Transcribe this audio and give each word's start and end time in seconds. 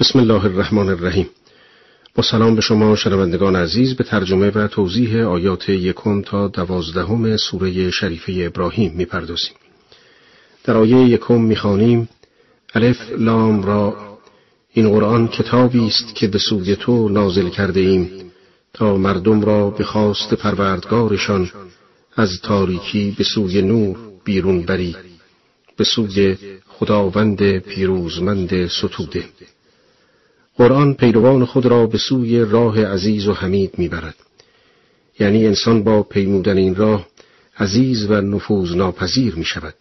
بسم 0.00 0.18
الله 0.18 0.44
الرحمن 0.44 0.88
الرحیم 0.88 1.28
با 2.14 2.22
سلام 2.22 2.54
به 2.54 2.60
شما 2.60 2.96
شنوندگان 2.96 3.56
عزیز 3.56 3.94
به 3.94 4.04
ترجمه 4.04 4.50
و 4.50 4.68
توضیح 4.68 5.26
آیات 5.26 5.68
یکم 5.68 6.22
تا 6.22 6.48
دوازدهم 6.48 7.36
سوره 7.36 7.90
شریفه 7.90 8.32
ابراهیم 8.46 8.92
می‌پردازیم. 8.96 9.52
در 10.64 10.76
آیه 10.76 10.96
یکم 10.96 11.40
می‌خوانیم 11.40 12.08
الف 12.74 13.12
لام 13.18 13.62
را. 13.62 14.18
این 14.72 14.88
قرآن 14.88 15.28
کتابی 15.28 15.86
است 15.86 16.14
که 16.14 16.28
به 16.28 16.38
سوی 16.38 16.76
تو 16.76 17.08
نازل 17.08 17.48
کرده 17.48 17.80
ایم 17.80 18.10
تا 18.72 18.96
مردم 18.96 19.40
را 19.40 19.70
به 19.70 19.84
خواست 19.84 20.34
پروردگارشان 20.34 21.50
از 22.16 22.40
تاریکی 22.42 23.14
به 23.18 23.24
سوی 23.24 23.62
نور 23.62 23.96
بیرون 24.24 24.62
بری 24.62 24.96
به 25.76 25.84
سوی 25.84 26.36
خداوند 26.68 27.58
پیروزمند 27.58 28.66
ستوده. 28.66 29.24
قرآن 30.60 30.94
پیروان 30.94 31.44
خود 31.44 31.66
را 31.66 31.86
به 31.86 31.98
سوی 31.98 32.38
راه 32.38 32.84
عزیز 32.84 33.28
و 33.28 33.32
حمید 33.32 33.78
می‌برد. 33.78 34.14
یعنی 35.18 35.46
انسان 35.46 35.82
با 35.82 36.02
پیمودن 36.02 36.56
این 36.56 36.74
راه 36.74 37.06
عزیز 37.58 38.10
و 38.10 38.20
نفوذ 38.20 38.74
ناپذیر 38.74 39.34
می 39.34 39.44
شود 39.44 39.74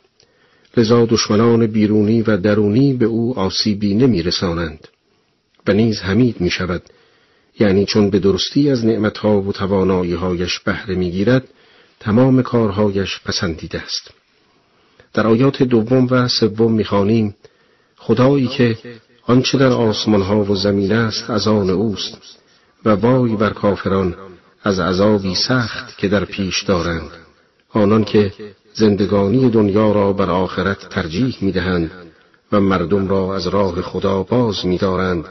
لذا 0.77 1.05
دشمنان 1.05 1.67
بیرونی 1.67 2.21
و 2.21 2.37
درونی 2.37 2.93
به 2.93 3.05
او 3.05 3.39
آسیبی 3.39 3.93
نمی 3.93 4.23
رسانند 4.23 4.87
و 5.67 5.73
نیز 5.73 5.99
حمید 5.99 6.41
می 6.41 6.49
شود 6.49 6.81
یعنی 7.59 7.85
چون 7.85 8.09
به 8.09 8.19
درستی 8.19 8.69
از 8.69 8.85
نعمتها 8.85 9.41
و 9.41 9.51
تواناییهایش 9.51 10.59
بهره 10.59 10.95
می‌گیرد 10.95 11.47
تمام 11.99 12.41
کارهایش 12.41 13.19
پسندیده 13.25 13.81
است. 13.81 14.11
در 15.13 15.27
آیات 15.27 15.63
دوم 15.63 16.07
و 16.11 16.27
سوم 16.27 16.71
می‌خوانیم 16.71 17.35
خدایی 17.97 18.47
که 18.47 18.77
آنچه 19.27 19.57
در 19.57 19.71
آسمان 19.71 20.21
ها 20.21 20.43
و 20.43 20.55
زمین 20.55 20.91
است 20.91 21.29
از 21.29 21.47
آن 21.47 21.69
اوست 21.69 22.39
و 22.85 22.89
وای 22.89 23.35
بر 23.35 23.49
کافران 23.49 24.15
از 24.63 24.79
عذابی 24.79 25.35
سخت 25.35 25.97
که 25.97 26.07
در 26.07 26.25
پیش 26.25 26.63
دارند. 26.63 27.11
آنان 27.73 28.03
که 28.03 28.33
زندگانی 28.73 29.49
دنیا 29.49 29.91
را 29.91 30.13
بر 30.13 30.29
آخرت 30.29 30.89
ترجیح 30.89 31.37
می‌دهند 31.41 31.91
و 32.51 32.59
مردم 32.59 33.07
را 33.07 33.35
از 33.35 33.47
راه 33.47 33.81
خدا 33.81 34.23
باز 34.23 34.65
میدارند 34.65 35.25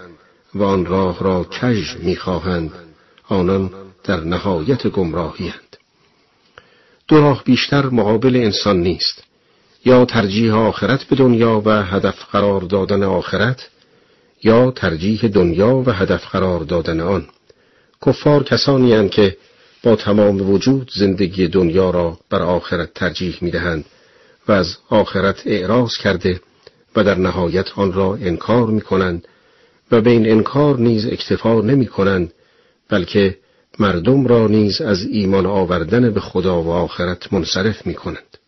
و 0.55 0.62
آن 0.62 0.87
راه 0.87 1.19
را 1.21 1.45
کژ 1.45 1.97
می‌خواهند 1.97 2.73
آنان 3.29 3.71
در 4.05 4.21
نهایت 4.21 4.87
گمراهیند 4.87 5.77
دو 7.09 7.21
راه 7.21 7.45
بیشتر 7.45 7.87
مقابل 7.87 8.37
انسان 8.37 8.81
نیست. 8.81 9.23
یا 9.84 10.05
ترجیح 10.05 10.55
آخرت 10.55 11.05
به 11.05 11.17
دنیا 11.17 11.62
و 11.65 11.83
هدف 11.83 12.25
قرار 12.33 12.61
دادن 12.61 13.03
آخرت 13.03 13.69
یا 14.42 14.70
ترجیح 14.70 15.28
دنیا 15.28 15.77
و 15.77 15.91
هدف 15.91 16.27
قرار 16.27 16.61
دادن 16.61 17.00
آن 17.00 17.27
کفار 18.06 18.42
کسانی 18.42 18.92
هستند 18.92 19.11
که 19.11 19.36
با 19.83 19.97
تمام 19.97 20.50
وجود 20.50 20.91
زندگی 20.94 21.48
دنیا 21.48 21.91
را 21.91 22.19
بر 22.31 22.42
آخرت 22.42 22.94
ترجیح 22.94 23.39
می 23.41 23.50
دهند 23.50 23.84
و 24.48 24.53
از 24.53 24.77
آخرت 24.89 25.42
اعراض 25.47 25.97
کرده 25.97 26.41
و 26.97 27.05
در 27.05 27.19
نهایت 27.19 27.78
آن 27.78 27.92
را 27.92 28.14
انکار 28.14 28.66
می 28.66 28.81
کنند 28.81 29.28
و 29.92 30.00
به 30.00 30.11
این 30.11 30.31
انکار 30.31 30.78
نیز 30.78 31.06
اکتفا 31.06 31.61
نمی 31.61 31.86
کنند 31.86 32.33
بلکه 32.89 33.39
مردم 33.78 34.27
را 34.27 34.47
نیز 34.47 34.81
از 34.81 35.03
ایمان 35.03 35.47
آوردن 35.47 36.11
به 36.11 36.20
خدا 36.20 36.62
و 36.62 36.70
آخرت 36.70 37.33
منصرف 37.33 37.86
می 37.86 37.94
کنند. 37.94 38.39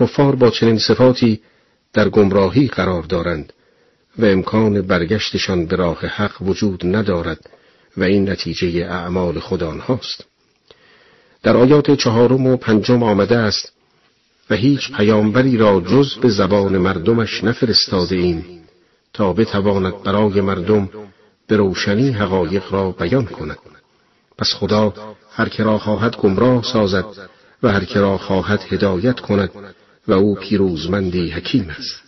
کفار 0.00 0.36
با 0.36 0.50
چنین 0.50 0.78
صفاتی 0.78 1.40
در 1.92 2.08
گمراهی 2.08 2.68
قرار 2.68 3.02
دارند 3.02 3.52
و 4.18 4.24
امکان 4.24 4.82
برگشتشان 4.82 5.66
به 5.66 5.76
راه 5.76 5.98
حق 6.06 6.42
وجود 6.42 6.96
ندارد 6.96 7.50
و 7.96 8.02
این 8.02 8.30
نتیجه 8.30 8.86
اعمال 8.86 9.38
خدا 9.40 9.68
آنهاست. 9.68 10.24
در 11.42 11.56
آیات 11.56 11.90
چهارم 11.90 12.46
و 12.46 12.56
پنجم 12.56 13.02
آمده 13.02 13.36
است 13.36 13.72
و 14.50 14.54
هیچ 14.54 14.92
پیامبری 14.92 15.56
را 15.56 15.80
جز 15.80 16.14
به 16.14 16.28
زبان 16.28 16.78
مردمش 16.78 17.44
نفرستاده 17.44 18.16
ایم 18.16 18.44
تا 19.12 19.32
بتواند 19.32 20.02
برای 20.02 20.40
مردم 20.40 20.88
به 21.46 21.56
روشنی 21.56 22.10
حقایق 22.10 22.72
را 22.72 22.90
بیان 22.90 23.26
کند. 23.26 23.58
پس 24.38 24.54
خدا 24.54 24.94
هر 25.30 25.48
که 25.48 25.62
را 25.62 25.78
خواهد 25.78 26.16
گمراه 26.16 26.62
سازد 26.62 27.04
و 27.62 27.72
هر 27.72 27.84
که 27.84 28.00
را 28.00 28.18
خواهد 28.18 28.60
هدایت 28.70 29.20
کند 29.20 29.50
و 30.08 30.12
او 30.12 30.34
پیروزمندی 30.34 31.30
حکیم 31.30 31.70
است. 31.78 32.02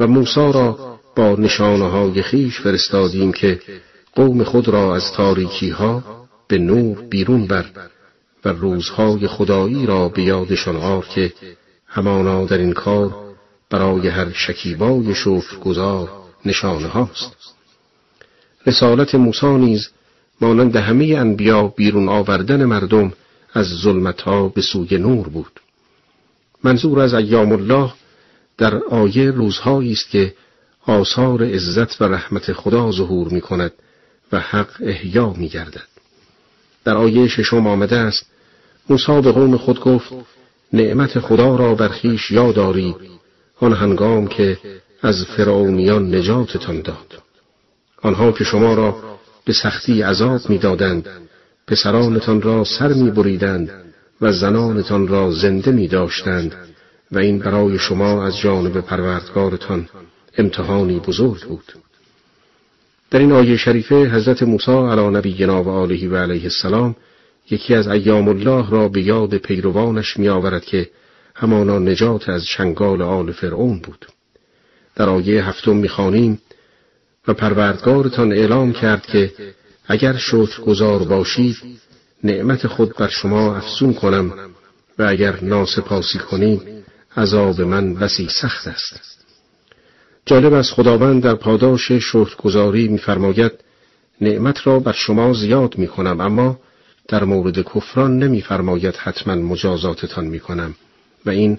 و 0.00 0.06
موسی 0.06 0.52
را 0.52 0.97
با 1.18 1.36
نشانه 1.38 1.88
های 1.88 2.22
خیش 2.22 2.60
فرستادیم 2.60 3.32
که 3.32 3.60
قوم 4.14 4.44
خود 4.44 4.68
را 4.68 4.96
از 4.96 5.12
تاریکی 5.12 5.70
ها 5.70 6.02
به 6.48 6.58
نور 6.58 6.98
بیرون 7.00 7.46
بر 7.46 7.64
و 8.44 8.48
روزهای 8.48 9.26
خدایی 9.26 9.86
را 9.86 10.08
به 10.08 10.22
یادشان 10.22 10.76
آر 10.76 11.06
که 11.14 11.32
همانا 11.86 12.44
در 12.44 12.58
این 12.58 12.72
کار 12.72 13.16
برای 13.70 14.08
هر 14.08 14.32
شکیبای 14.32 15.14
گذار 15.64 16.10
نشانه 16.44 16.86
هاست 16.86 17.36
رسالت 18.66 19.14
موسی 19.14 19.46
نیز 19.46 19.88
مانند 20.40 20.76
همه 20.76 21.04
انبیا 21.04 21.68
بیرون 21.68 22.08
آوردن 22.08 22.64
مردم 22.64 23.12
از 23.52 23.66
ظلمتها 23.66 24.48
به 24.48 24.60
سوی 24.60 24.98
نور 24.98 25.28
بود. 25.28 25.60
منظور 26.64 27.00
از 27.00 27.14
ایام 27.14 27.52
الله 27.52 27.92
در 28.58 28.74
آیه 28.74 29.30
روزهایی 29.30 29.92
است 29.92 30.10
که 30.10 30.34
آثار 30.88 31.42
عزت 31.42 32.02
و 32.02 32.04
رحمت 32.04 32.52
خدا 32.52 32.90
ظهور 32.90 33.28
می 33.28 33.40
کند 33.40 33.72
و 34.32 34.40
حق 34.40 34.68
احیا 34.80 35.32
می 35.32 35.48
گردد. 35.48 35.88
در 36.84 36.96
آیه 36.96 37.28
ششم 37.28 37.66
آمده 37.66 37.96
است 37.96 38.26
موسی 38.90 39.20
به 39.20 39.32
قوم 39.32 39.56
خود 39.56 39.80
گفت 39.80 40.12
نعمت 40.72 41.18
خدا 41.18 41.56
را 41.56 41.74
بر 41.74 41.88
خویش 41.88 42.30
یاد 42.30 42.58
آن 43.60 43.72
هنگام 43.72 44.26
که 44.26 44.58
از 45.02 45.24
فرعونیان 45.36 46.14
نجاتتان 46.14 46.80
داد 46.80 47.22
آنها 48.02 48.32
که 48.32 48.44
شما 48.44 48.74
را 48.74 49.18
به 49.44 49.52
سختی 49.52 50.02
عذاب 50.02 50.50
می‌دادند 50.50 51.08
پسرانتان 51.66 52.42
را 52.42 52.64
سر 52.64 52.92
می 52.92 53.10
بریدند 53.10 53.70
و 54.20 54.32
زنانتان 54.32 55.08
را 55.08 55.30
زنده 55.30 55.70
می 55.70 55.88
داشتند 55.88 56.54
و 57.12 57.18
این 57.18 57.38
برای 57.38 57.78
شما 57.78 58.26
از 58.26 58.38
جانب 58.38 58.80
پروردگارتان 58.80 59.88
امتحانی 60.38 60.98
بزرگ 60.98 61.42
بود. 61.42 61.72
در 63.10 63.18
این 63.18 63.32
آیه 63.32 63.56
شریفه 63.56 63.94
حضرت 63.94 64.42
موسی 64.42 64.72
علی 64.72 65.44
و 65.44 65.68
آله 65.68 66.08
و 66.08 66.16
علیه 66.16 66.42
السلام 66.42 66.96
یکی 67.50 67.74
از 67.74 67.88
ایام 67.88 68.28
الله 68.28 68.70
را 68.70 68.88
به 68.88 69.02
یاد 69.02 69.36
پیروانش 69.36 70.16
می 70.16 70.28
آورد 70.28 70.64
که 70.64 70.90
همانا 71.34 71.78
نجات 71.78 72.28
از 72.28 72.44
چنگال 72.44 73.02
آل 73.02 73.32
فرعون 73.32 73.78
بود. 73.78 74.06
در 74.96 75.08
آیه 75.08 75.48
هفتم 75.48 75.76
می‌خوانیم 75.76 76.40
و 77.28 77.34
پروردگارتان 77.34 78.32
اعلام 78.32 78.72
کرد 78.72 79.06
که 79.06 79.32
اگر 79.86 80.16
شکر 80.16 80.62
گذار 80.62 81.04
باشید 81.04 81.56
نعمت 82.24 82.66
خود 82.66 82.96
بر 82.96 83.08
شما 83.08 83.56
افزون 83.56 83.94
کنم 83.94 84.32
و 84.98 85.02
اگر 85.02 85.44
ناسپاسی 85.44 86.18
کنید 86.18 86.62
عذاب 87.16 87.60
من 87.60 87.94
بسی 87.94 88.28
سخت 88.28 88.66
است. 88.66 89.17
جالب 90.28 90.52
از 90.52 90.70
خداوند 90.70 91.22
در 91.22 91.34
پاداش 91.34 91.92
شکرگزاری 91.92 92.88
میفرماید 92.88 93.52
نعمت 94.20 94.66
را 94.66 94.80
بر 94.80 94.92
شما 94.92 95.32
زیاد 95.32 95.78
می 95.78 95.88
کنم 95.88 96.20
اما 96.20 96.60
در 97.08 97.24
مورد 97.24 97.62
کفران 97.62 98.18
نمیفرماید 98.18 98.96
حتما 98.96 99.34
مجازاتتان 99.34 100.24
می 100.24 100.40
کنم 100.40 100.74
و 101.26 101.30
این 101.30 101.58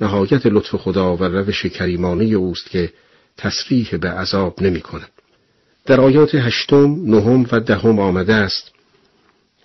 نهایت 0.00 0.46
لطف 0.46 0.74
خدا 0.76 1.16
و 1.16 1.24
روش 1.24 1.66
کریمانه 1.66 2.24
اوست 2.24 2.70
که 2.70 2.92
تصریح 3.36 3.96
به 3.96 4.10
عذاب 4.10 4.62
نمی 4.62 4.80
کند. 4.80 5.10
در 5.86 6.00
آیات 6.00 6.34
هشتم، 6.34 6.96
نهم 7.04 7.46
و 7.52 7.60
دهم 7.60 7.98
آمده 7.98 8.34
است 8.34 8.72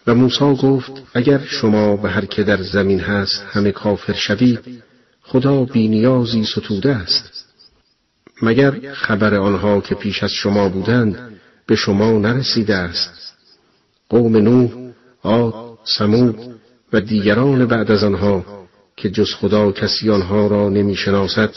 و 0.08 0.16
موسی 0.16 0.56
گفت 0.56 0.92
اگر 1.14 1.42
شما 1.46 1.96
به 1.96 2.10
هر 2.10 2.26
که 2.26 2.44
در 2.44 2.62
زمین 2.62 3.00
هست 3.00 3.46
همه 3.52 3.72
کافر 3.72 4.14
شوید 4.14 4.84
خدا 5.22 5.64
بینیازی 5.64 6.44
ستوده 6.46 6.96
است 6.96 7.41
مگر 8.42 8.94
خبر 8.94 9.36
آنها 9.36 9.82
که 9.82 9.96
پیش 9.96 10.24
از 10.24 10.32
شما 10.32 10.70
بودند 10.70 11.18
به 11.68 11.76
شما 11.76 12.12
نرسیده 12.12 12.76
است؟ 12.76 13.34
قوم 14.10 14.38
نوح 14.38 14.72
عاد 15.24 15.54
سمود 15.84 16.36
و 16.94 17.02
دیگران 17.02 17.66
بعد 17.66 17.92
از 17.92 18.04
آنها 18.04 18.46
که 18.98 19.10
جز 19.10 19.34
خدا 19.34 19.72
کسی 19.72 20.10
آنها 20.10 20.48
را 20.48 20.70
نمی 20.70 20.96
شناسد 20.96 21.56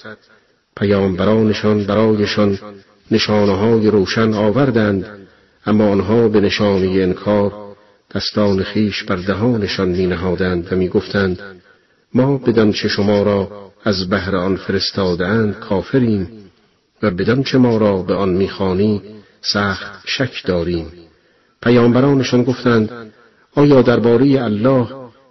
پیامبرانشان 0.76 1.84
برایشان 1.84 2.58
نشانه 3.10 3.52
های 3.52 3.90
روشن 3.90 4.34
آوردند 4.34 5.06
اما 5.66 5.88
آنها 5.88 6.28
به 6.28 6.40
نشانه 6.40 7.02
انکار 7.02 7.52
دستان 8.14 8.62
خیش 8.62 9.02
بر 9.02 9.16
دهانشان 9.16 9.88
می 9.88 10.06
نهادند 10.06 10.72
و 10.72 10.76
می 10.76 10.88
گفتند 10.88 11.42
ما 12.14 12.38
بدان 12.38 12.72
چه 12.72 12.88
شما 12.88 13.22
را 13.22 13.70
از 13.84 14.08
بهر 14.08 14.36
آن 14.36 14.56
فرستادهاند 14.56 15.58
کافریم. 15.58 16.43
و 17.04 17.10
بدان 17.10 17.42
چه 17.42 17.58
ما 17.58 17.76
را 17.76 18.02
به 18.02 18.14
آن 18.14 18.28
می‌خوانی 18.28 19.02
سخت 19.40 20.02
شک 20.06 20.46
داریم. 20.46 20.86
پیامبرانشان 21.62 22.42
گفتند 22.44 23.12
آیا 23.54 23.82
درباره 23.82 24.44
الله 24.44 24.88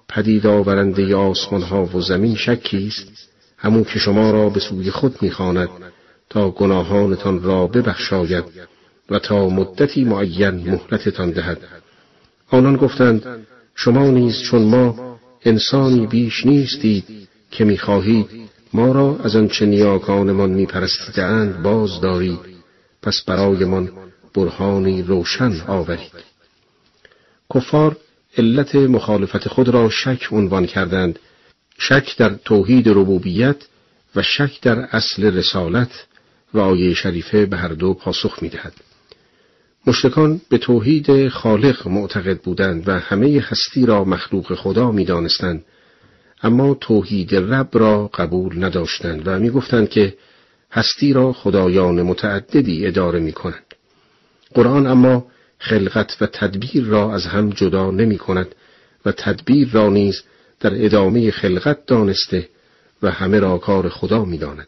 پدید 0.10 0.48
آورنده 0.48 1.16
آسمان 1.16 1.62
ها 1.62 1.86
و 1.86 2.02
زمین 2.02 2.36
شکی 2.36 2.88
است؟ 2.88 3.30
همون 3.58 3.84
که 3.84 4.00
شما 4.00 4.31
را 4.31 4.50
به 4.50 4.60
سوی 4.60 4.92
خود 4.92 5.22
می‌خواند 5.22 5.70
تا 6.30 6.50
گناهانتان 6.50 7.44
را 7.44 7.68
ببخشاید 7.68 8.44
و 9.10 9.19
تا 9.19 9.50
مدتی 9.50 10.04
معین 10.04 10.56
مهلتتان 10.72 11.31
دهد. 11.31 11.58
آنان 12.52 12.76
گفتند 12.76 13.46
شما 13.76 14.12
نیز 14.12 14.42
چون 14.42 14.62
ما 14.62 15.18
انسانی 15.46 16.08
بیش 16.08 16.46
نیستید 16.46 17.28
که 17.52 17.66
می‌خواهید 17.66 18.43
ما 18.74 18.92
را 18.92 19.20
از 19.24 19.36
آنچه 19.36 19.66
نیاکانمان 19.66 20.50
میپرستیدهاند 20.50 21.62
باز 21.64 22.02
دارید 22.02 22.40
پس 23.02 23.22
برایمان 23.28 23.92
برهانی 24.36 25.02
روشن 25.02 25.62
آورید. 25.68 26.12
کفار 27.54 27.98
علت 28.38 28.75
مخالفت 28.75 29.48
خود 29.48 29.70
را 29.70 29.90
شک 29.90 30.28
عنوان 30.31 30.66
کردند. 30.66 31.20
شک 31.78 32.18
در 32.18 32.30
توحید 32.46 32.90
ربوبیت 32.90 33.56
و 34.16 34.22
شک 34.22 34.62
در 34.62 34.80
اصل 34.80 35.24
رسالت 35.24 36.06
و 36.54 36.60
آیه 36.60 36.94
شریفه 36.94 37.46
به 37.46 37.58
هر 37.58 37.68
دو 37.68 37.94
پاسخ 37.94 38.44
می‌دهد. 38.44 38.74
مشتکان 39.88 40.42
به 40.50 40.58
توحید 40.58 41.28
خالق 41.28 41.88
معتقد 41.88 42.42
بودند 42.42 42.88
و 42.88 43.00
همه 43.00 43.44
هستی 43.50 43.86
را 43.86 44.04
مخلوق 44.04 44.56
خدا 44.56 44.92
می‌دانستند. 44.92 45.66
اما 46.44 46.74
توحید 46.74 47.36
رب 47.36 47.69
را 47.74 48.07
قبول 48.13 48.63
نداشتند 48.63 49.28
و 49.28 49.40
می‌گفتند 49.40 49.90
که 49.90 50.18
هستی 50.72 51.13
را 51.13 51.34
خدایان 51.34 52.01
متعددی 52.01 52.88
اداره 52.88 53.19
می 53.19 53.31
کنند. 53.31 53.75
قرآن 54.54 54.88
اما 54.88 55.28
خلقت 55.60 56.18
و 56.22 56.25
تدبیر 56.25 56.84
را 56.84 57.13
از 57.13 57.25
هم 57.25 57.50
جدا 57.50 57.92
نمی 57.92 58.18
کند 58.18 58.56
و 59.06 59.12
تدبیر 59.12 59.69
را 59.72 59.90
نیز 59.90 60.24
در 60.60 60.86
ادامه 60.86 61.31
خلقت 61.31 61.86
دانسته 61.86 62.50
و 63.01 63.12
همه 63.12 63.40
را 63.40 63.57
کار 63.57 63.90
خدا 63.90 64.25
می 64.25 64.38
داند. 64.38 64.68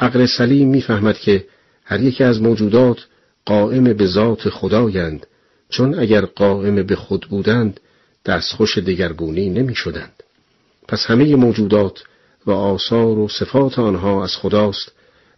عقل 0.00 0.26
سلیم 0.26 0.68
می‌فهمد 0.68 1.18
که 1.18 1.44
هر 1.84 2.00
یکی 2.00 2.24
از 2.24 2.42
موجودات 2.42 3.06
قائم 3.44 3.84
به 3.84 4.06
ذات 4.06 4.48
خدایند 4.48 5.26
چون 5.68 5.98
اگر 5.98 6.24
قائم 6.24 6.82
به 6.82 6.96
خود 6.96 7.26
بودند 7.30 7.80
دستخوش 8.24 8.78
دگرگونی 8.78 9.50
نمی 9.50 9.74
شدند. 9.74 10.21
پس 10.88 11.06
همه 11.06 11.36
موجودات 11.36 12.04
و 12.46 12.50
آثار 12.50 13.18
و 13.18 13.28
صفات 13.28 13.78
آنها 13.78 14.24
از 14.24 14.36
خداست 14.36 14.92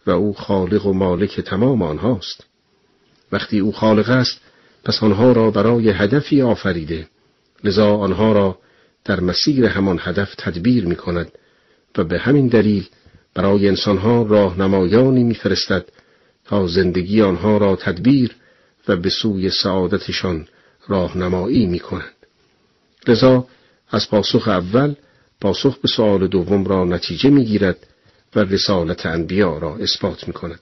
و 0.07 0.11
او 0.11 0.33
خالق 0.33 0.85
و 0.85 0.93
مالک 0.93 1.41
تمام 1.41 1.81
آنهاست. 1.81 2.43
وقتی 3.31 3.59
او 3.59 3.71
خالق 3.71 4.09
است 4.09 4.41
پس 4.83 5.03
آنها 5.03 5.31
را 5.31 5.51
برای 5.51 5.89
هدفی 5.89 6.41
آفریده 6.41 7.07
لذا 7.63 7.95
آنها 7.95 8.31
را 8.31 8.59
در 9.05 9.19
مسیر 9.19 9.65
همان 9.65 9.99
هدف 10.01 10.35
تدبیر 10.37 10.85
می 10.85 10.95
کند 10.95 11.31
و 11.97 12.03
به 12.03 12.19
همین 12.19 12.47
دلیل 12.47 12.87
برای 13.33 13.67
انسانها 13.67 14.23
راهنمایانی 14.23 15.23
میفرستد 15.23 15.85
تا 16.45 16.67
زندگی 16.67 17.21
آنها 17.21 17.57
را 17.57 17.75
تدبیر 17.75 18.35
و 18.87 18.95
به 18.95 19.09
سوی 19.09 19.49
سعادتشان 19.49 20.47
راهنمایی 20.87 21.65
می 21.65 21.79
کند. 21.79 22.13
لذا 23.07 23.47
از 23.89 24.09
پاسخ 24.09 24.47
اول 24.47 24.95
پاسخ 25.41 25.77
به 25.77 25.87
سؤال 25.87 26.27
دوم 26.27 26.65
را 26.65 26.85
نتیجه 26.85 27.29
می‌گیرد 27.29 27.87
و 28.35 28.39
رسالت 28.39 29.05
انبیا 29.05 29.57
را 29.57 29.75
اثبات 29.75 30.27
می 30.27 30.33
کند. 30.33 30.59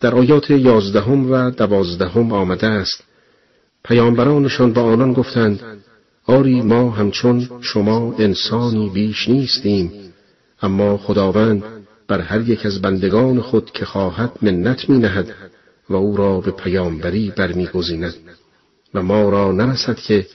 در 0.00 0.14
آیات 0.14 0.50
یازدهم 0.50 1.32
و 1.32 1.50
دوازدهم 1.50 2.32
آمده 2.32 2.66
است 2.66 3.04
پیامبرانشان 3.84 4.72
به 4.72 4.80
آنان 4.80 5.12
گفتند 5.12 5.60
آری 6.26 6.62
ما 6.62 6.90
همچون 6.90 7.48
شما 7.60 8.14
انسانی 8.18 8.90
بیش 8.90 9.28
نیستیم 9.28 9.92
اما 10.62 10.96
خداوند 10.96 11.62
بر 12.08 12.20
هر 12.20 12.40
یک 12.40 12.66
از 12.66 12.82
بندگان 12.82 13.40
خود 13.40 13.70
که 13.70 13.84
خواهد 13.84 14.32
منت 14.42 14.88
می 14.88 14.98
نهد 14.98 15.34
و 15.90 15.94
او 15.94 16.16
را 16.16 16.40
به 16.40 16.50
پیامبری 16.50 17.32
برمیگزیند 17.36 18.14
و 18.94 19.02
ما 19.02 19.30
را 19.30 19.52
نرسد 19.52 19.96
که 19.96 20.26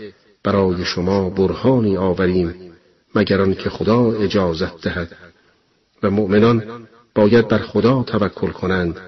برای 0.43 0.85
شما 0.85 1.29
برهانی 1.29 1.97
آوریم 1.97 2.74
مگر 3.15 3.53
که 3.53 3.69
خدا 3.69 4.11
اجازت 4.11 4.81
دهد. 4.81 5.15
و 6.03 6.09
مؤمنان 6.09 6.87
باید 7.15 7.47
بر 7.47 7.59
خدا 7.59 8.03
توکل 8.03 8.51
کنند. 8.51 8.99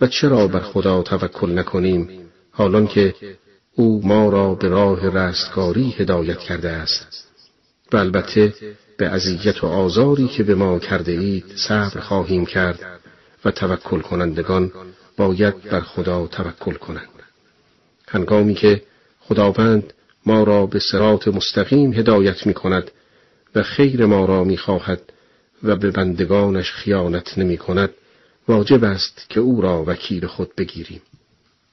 و 0.00 0.06
چرا 0.06 0.48
بر 0.48 0.60
خدا 0.60 1.02
توکل 1.02 1.58
نکنیم؟ 1.58 2.08
حالان 2.50 2.86
که 2.86 3.14
او 3.74 4.00
ما 4.04 4.28
را 4.28 4.54
به 4.54 4.68
راه 4.68 5.08
رستگاری 5.08 5.90
هدایت 5.90 6.38
کرده 6.38 6.70
است. 6.70 7.28
و 7.92 7.96
البته 7.96 8.54
به 8.96 9.06
اذیت 9.08 9.64
و 9.64 9.66
آزاری 9.66 10.28
که 10.28 10.42
به 10.42 10.54
ما 10.54 10.78
کرده 10.78 11.12
اید 11.12 11.44
صبر 11.56 12.00
خواهیم 12.00 12.46
کرد 12.46 13.00
و 13.44 13.50
توکل 13.50 14.00
کنندگان 14.00 14.72
باید 15.16 15.62
بر 15.62 15.80
خدا 15.80 16.26
توکل 16.26 16.74
کنند. 16.74 17.08
هنگامی 18.08 18.54
که 18.54 18.82
خداوند 19.20 19.92
ما 20.26 20.42
را 20.42 20.66
به 20.66 20.78
سرات 20.78 21.28
مستقیم 21.28 21.92
هدایت 21.92 22.46
می 22.46 22.54
کند 22.54 22.90
و 23.54 23.62
خیر 23.62 24.06
ما 24.06 24.24
را 24.24 24.44
می 24.44 24.56
خواهد 24.56 25.12
و 25.62 25.76
به 25.76 25.90
بندگانش 25.90 26.72
خیانت 26.72 27.38
نمی 27.38 27.56
کند 27.56 27.90
واجب 28.48 28.84
است 28.84 29.26
که 29.28 29.40
او 29.40 29.60
را 29.60 29.84
وکیل 29.86 30.26
خود 30.26 30.54
بگیریم 30.56 31.02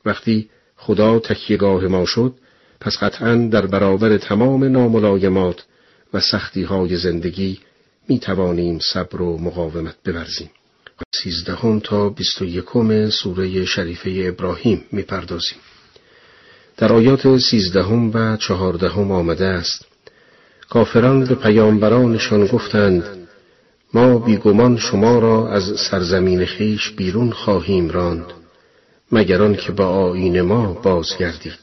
وقتی 0.05 0.49
خدا 0.77 1.19
تکیهگاه 1.19 1.87
ما 1.87 2.05
شد 2.05 2.33
پس 2.79 2.97
قطعا 2.97 3.35
در 3.35 3.65
برابر 3.65 4.17
تمام 4.17 4.63
ناملایمات 4.63 5.65
و 6.13 6.19
سختی 6.19 6.63
های 6.63 6.95
زندگی 6.97 7.59
می 8.07 8.19
توانیم 8.19 8.79
صبر 8.79 9.21
و 9.21 9.37
مقاومت 9.37 9.95
بورزیم. 10.05 10.49
سیزدهم 11.23 11.79
تا 11.79 12.09
بیست 12.09 12.41
و 12.41 12.45
یکم 12.45 13.09
سوره 13.09 13.65
شریفه 13.65 14.23
ابراهیم 14.27 14.85
می 14.91 15.01
پردازیم. 15.01 15.57
در 16.77 16.93
آیات 16.93 17.37
سیزدهم 17.37 18.11
و 18.13 18.37
چهاردهم 18.37 19.11
آمده 19.11 19.45
است 19.45 19.88
کافران 20.69 21.25
به 21.25 21.35
پیامبرانشان 21.35 22.45
گفتند 22.45 23.03
ما 23.93 24.17
بیگمان 24.17 24.77
شما 24.77 25.19
را 25.19 25.51
از 25.51 25.63
سرزمین 25.89 26.45
خیش 26.45 26.89
بیرون 26.89 27.31
خواهیم 27.31 27.89
راند 27.89 28.25
مگر 29.11 29.53
که 29.53 29.71
با 29.71 29.87
آین 29.87 30.41
ما 30.41 30.73
بازگردید. 30.73 31.59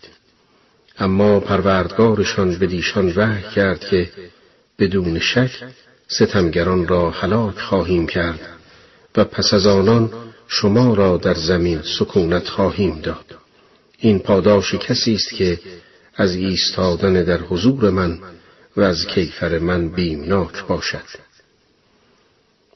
اما 0.98 1.40
پروردگارشان 1.40 2.58
به 2.58 2.66
دیشان 2.66 3.12
وحی 3.16 3.42
کرد 3.54 3.80
که 3.80 4.10
بدون 4.78 5.18
شک 5.18 5.50
ستمگران 6.08 6.88
را 6.88 7.10
هلاک 7.10 7.58
خواهیم 7.58 8.06
کرد 8.06 8.40
و 9.16 9.24
پس 9.24 9.54
از 9.54 9.66
آنان 9.66 10.10
شما 10.48 10.94
را 10.94 11.16
در 11.16 11.34
زمین 11.34 11.82
سکونت 11.98 12.48
خواهیم 12.48 13.00
داد. 13.00 13.36
این 13.98 14.18
پاداش 14.18 14.74
کسی 14.74 15.14
است 15.14 15.30
که 15.30 15.58
از 16.14 16.34
ایستادن 16.34 17.12
در 17.24 17.38
حضور 17.38 17.90
من 17.90 18.18
و 18.76 18.80
از 18.80 19.06
کیفر 19.06 19.58
من 19.58 19.88
بیمناک 19.88 20.66
باشد. 20.66 21.26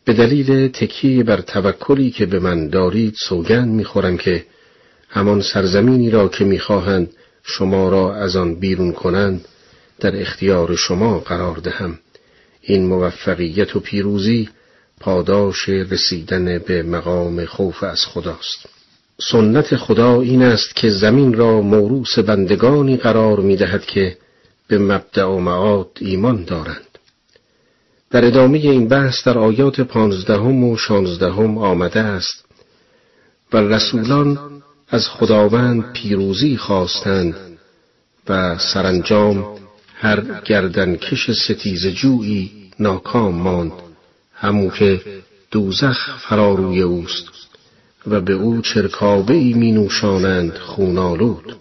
به 0.04 0.12
دلیل 0.12 0.68
تکیه 0.68 1.22
بر 1.22 1.40
توکلی 1.40 2.10
که 2.10 2.26
به 2.26 2.38
من 2.38 2.68
دارید 2.68 3.14
سوگند 3.28 3.68
می‌خورم 3.68 4.16
که 4.16 4.44
همان 5.08 5.40
سرزمینی 5.40 6.10
را 6.10 6.28
که 6.28 6.44
می‌خواهند 6.44 7.10
شما 7.42 7.88
را 7.88 8.14
از 8.14 8.36
آن 8.36 8.54
بیرون 8.54 8.92
کنند 8.92 9.44
در 10.00 10.20
اختیار 10.20 10.76
شما 10.76 11.18
قرار 11.18 11.56
دهم. 11.56 11.98
این 12.62 12.86
موفقیت 12.86 13.76
و 13.76 13.80
پیروزی 13.80 14.48
پاداش 15.00 15.68
رسیدن 15.68 16.58
به 16.58 16.82
مقام 16.82 17.44
خوف 17.44 17.82
از 17.82 18.06
خداست. 18.06 18.66
سنت 19.18 19.76
خدا 19.76 20.20
این 20.20 20.42
است 20.42 20.76
که 20.76 20.90
زمین 20.90 21.34
را 21.34 21.60
موروس 21.60 22.18
بندگانی 22.18 22.96
قرار 22.96 23.40
می 23.40 23.56
دهد 23.56 23.84
که 23.84 24.16
به 24.70 24.78
مبدع 24.78 25.24
و 25.24 25.38
معاد 25.38 25.90
ایمان 26.00 26.44
دارند. 26.44 26.98
در 28.10 28.24
ادامه 28.24 28.58
این 28.58 28.88
بحث 28.88 29.24
در 29.24 29.38
آیات 29.38 29.80
پانزدهم 29.80 30.64
و 30.64 30.76
شانزدهم 30.76 31.58
آمده 31.58 32.00
است 32.00 32.44
و 33.52 33.56
رسولان 33.56 34.38
از 34.88 35.08
خداوند 35.08 35.92
پیروزی 35.92 36.56
خواستند 36.56 37.34
و 38.28 38.58
سرانجام 38.58 39.58
هر 39.94 40.40
گردنکش 40.44 41.30
ستیز 41.30 41.86
جویی 41.86 42.50
ناکام 42.78 43.34
ماند 43.34 43.72
همو 44.34 44.70
که 44.70 45.00
دوزخ 45.50 46.18
فراروی 46.28 46.82
اوست 46.82 47.24
و 48.06 48.20
به 48.20 48.32
او 48.32 48.62
چرکابه 48.62 49.34
ای 49.34 49.52
می 49.52 49.72
نوشانند 49.72 50.58
خونالود. 50.58 51.56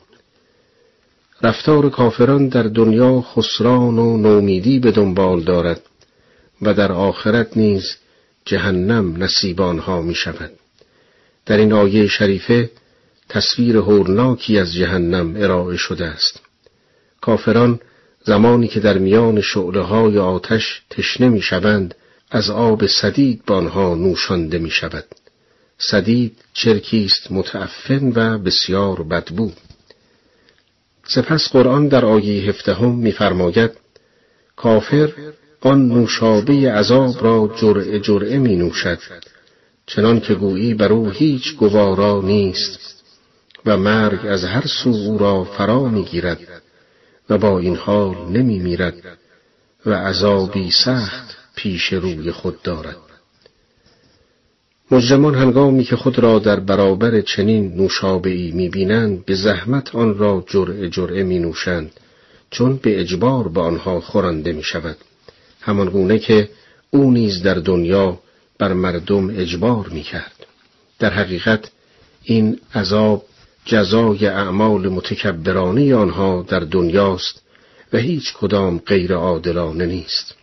رفتار 1.42 1.90
کافران 1.90 2.48
در 2.48 2.64
دنیا 2.64 3.22
خسران 3.22 4.00
و 4.00 4.18
نومیدی 4.18 4.80
به 4.80 4.92
دنبال 4.92 5.44
دارد 5.44 5.82
و 6.62 6.74
در 6.74 6.92
آخرت 6.92 7.58
نیز 7.58 7.96
جهنم 8.46 9.24
نصیب 9.24 9.62
آنها 9.62 10.02
می 10.02 10.16
شود 10.16 10.52
در 11.46 11.58
این 11.58 11.74
آیه 11.74 12.08
شریفه 12.08 12.72
تصویر 13.30 13.78
هورناکی 13.78 14.60
از 14.60 14.74
جهنم 14.74 15.36
ارائه 15.36 15.78
شده 15.78 16.06
است. 16.06 16.40
کافران 17.22 17.80
زمانی 18.24 18.68
که 18.68 18.80
در 18.80 18.98
میان 18.98 19.42
شعله 19.42 19.82
های 19.82 20.18
آتش 20.18 20.82
تشنه 20.90 21.30
می 21.30 21.42
شوند 21.42 21.96
از 22.32 22.50
آب 22.50 22.86
سدید 22.86 23.46
با 23.46 23.56
آنها 23.56 23.96
نوشانده 23.96 24.58
می 24.58 24.70
شود 24.70 25.06
سدید 25.78 26.38
چرکی 26.54 27.06
است 27.06 27.32
متعفن 27.32 28.12
و 28.16 28.38
بسیار 28.38 29.04
بدبو. 29.04 29.52
سپس 31.10 31.52
قرآن 31.52 31.88
در 31.88 32.06
آیه 32.06 32.50
هفدهم 32.50 32.96
می‌فرماید 32.96 33.72
کافر 34.56 35.14
آن 35.62 35.88
نوشابه 35.88 36.72
عذاب 36.72 37.24
را 37.24 37.56
جرعه 37.62 38.00
جرعه 38.00 38.38
می 38.38 38.56
نوشد 38.56 39.00
چنان 39.86 40.20
که 40.20 40.36
گویی 40.36 40.74
بر 40.74 40.92
او 40.94 41.10
هیچ 41.10 41.56
گوارا 41.56 42.22
نیست 42.22 43.04
و 43.66 43.78
مرگ 43.78 44.26
از 44.26 44.44
هر 44.44 44.66
سو 44.68 44.90
او 44.90 45.18
را 45.18 45.44
فرا 45.44 45.84
می‌گیرد 45.84 46.62
و 47.30 47.38
با 47.38 47.60
این 47.60 47.76
حال 47.76 48.16
نمی 48.30 48.60
میرد 48.60 49.18
و 49.86 49.94
عذابی 49.94 50.72
سخت 50.72 51.38
پیش 51.56 51.94
روی 51.94 52.32
خود 52.32 52.62
دارد. 52.62 53.09
مجرمان 54.92 55.36
هنگامی 55.36 55.84
که 55.84 55.96
خود 55.96 56.20
را 56.20 56.40
در 56.40 56.60
برابر 56.60 57.22
چنین 57.22 57.74
نوشابهای 57.76 58.52
می‌بینند 58.52 59.26
به 59.26 59.36
زحمت 59.36 59.96
آن 59.96 60.18
را 60.18 60.44
جرعه 60.48 60.90
جرعه 60.90 61.24
می 61.24 61.40
نوشند 61.40 61.92
چون 62.52 62.76
به 62.76 63.00
اجبار 63.00 63.48
به 63.48 63.62
آنها 63.62 64.00
خورنده 64.00 64.52
می 64.52 64.64
شود 64.64 64.98
همان 65.62 65.90
گونه 65.90 66.20
که 66.20 66.50
او 66.92 67.12
نیز 67.12 67.44
در 67.44 67.54
دنیا 67.54 68.20
بر 68.58 68.74
مردم 68.74 69.30
اجبار 69.30 69.88
می 69.88 70.04
کرد 70.04 70.46
در 71.00 71.14
حقیقت 71.14 71.72
این 72.24 72.60
عذاب 72.76 73.26
جزای 73.66 74.28
اعمال 74.28 74.88
متکبرانه 74.88 75.96
آنها 75.96 76.46
در 76.48 76.60
دنیاست 76.60 77.42
و 77.94 77.98
هیچ 77.98 78.34
کدام 78.34 78.80
غیر 78.86 79.14
عادلانه 79.14 79.86
نیست. 79.86 80.36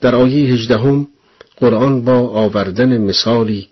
در 0.00 0.14
آیه 0.14 0.52
هجدهم 0.54 1.08
قرآن 1.56 2.04
با 2.04 2.18
آوردن 2.18 2.98
مثالی 2.98 3.68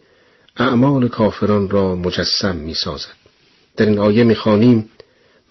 اعمال 0.56 1.08
کافران 1.08 1.70
را 1.70 1.96
مجسم 1.96 2.56
می 2.56 2.75
سازد. 2.75 3.20
در 3.76 3.87
این 3.87 3.99
آیه 3.99 4.25
می 4.25 4.34
خانیم 4.34 4.88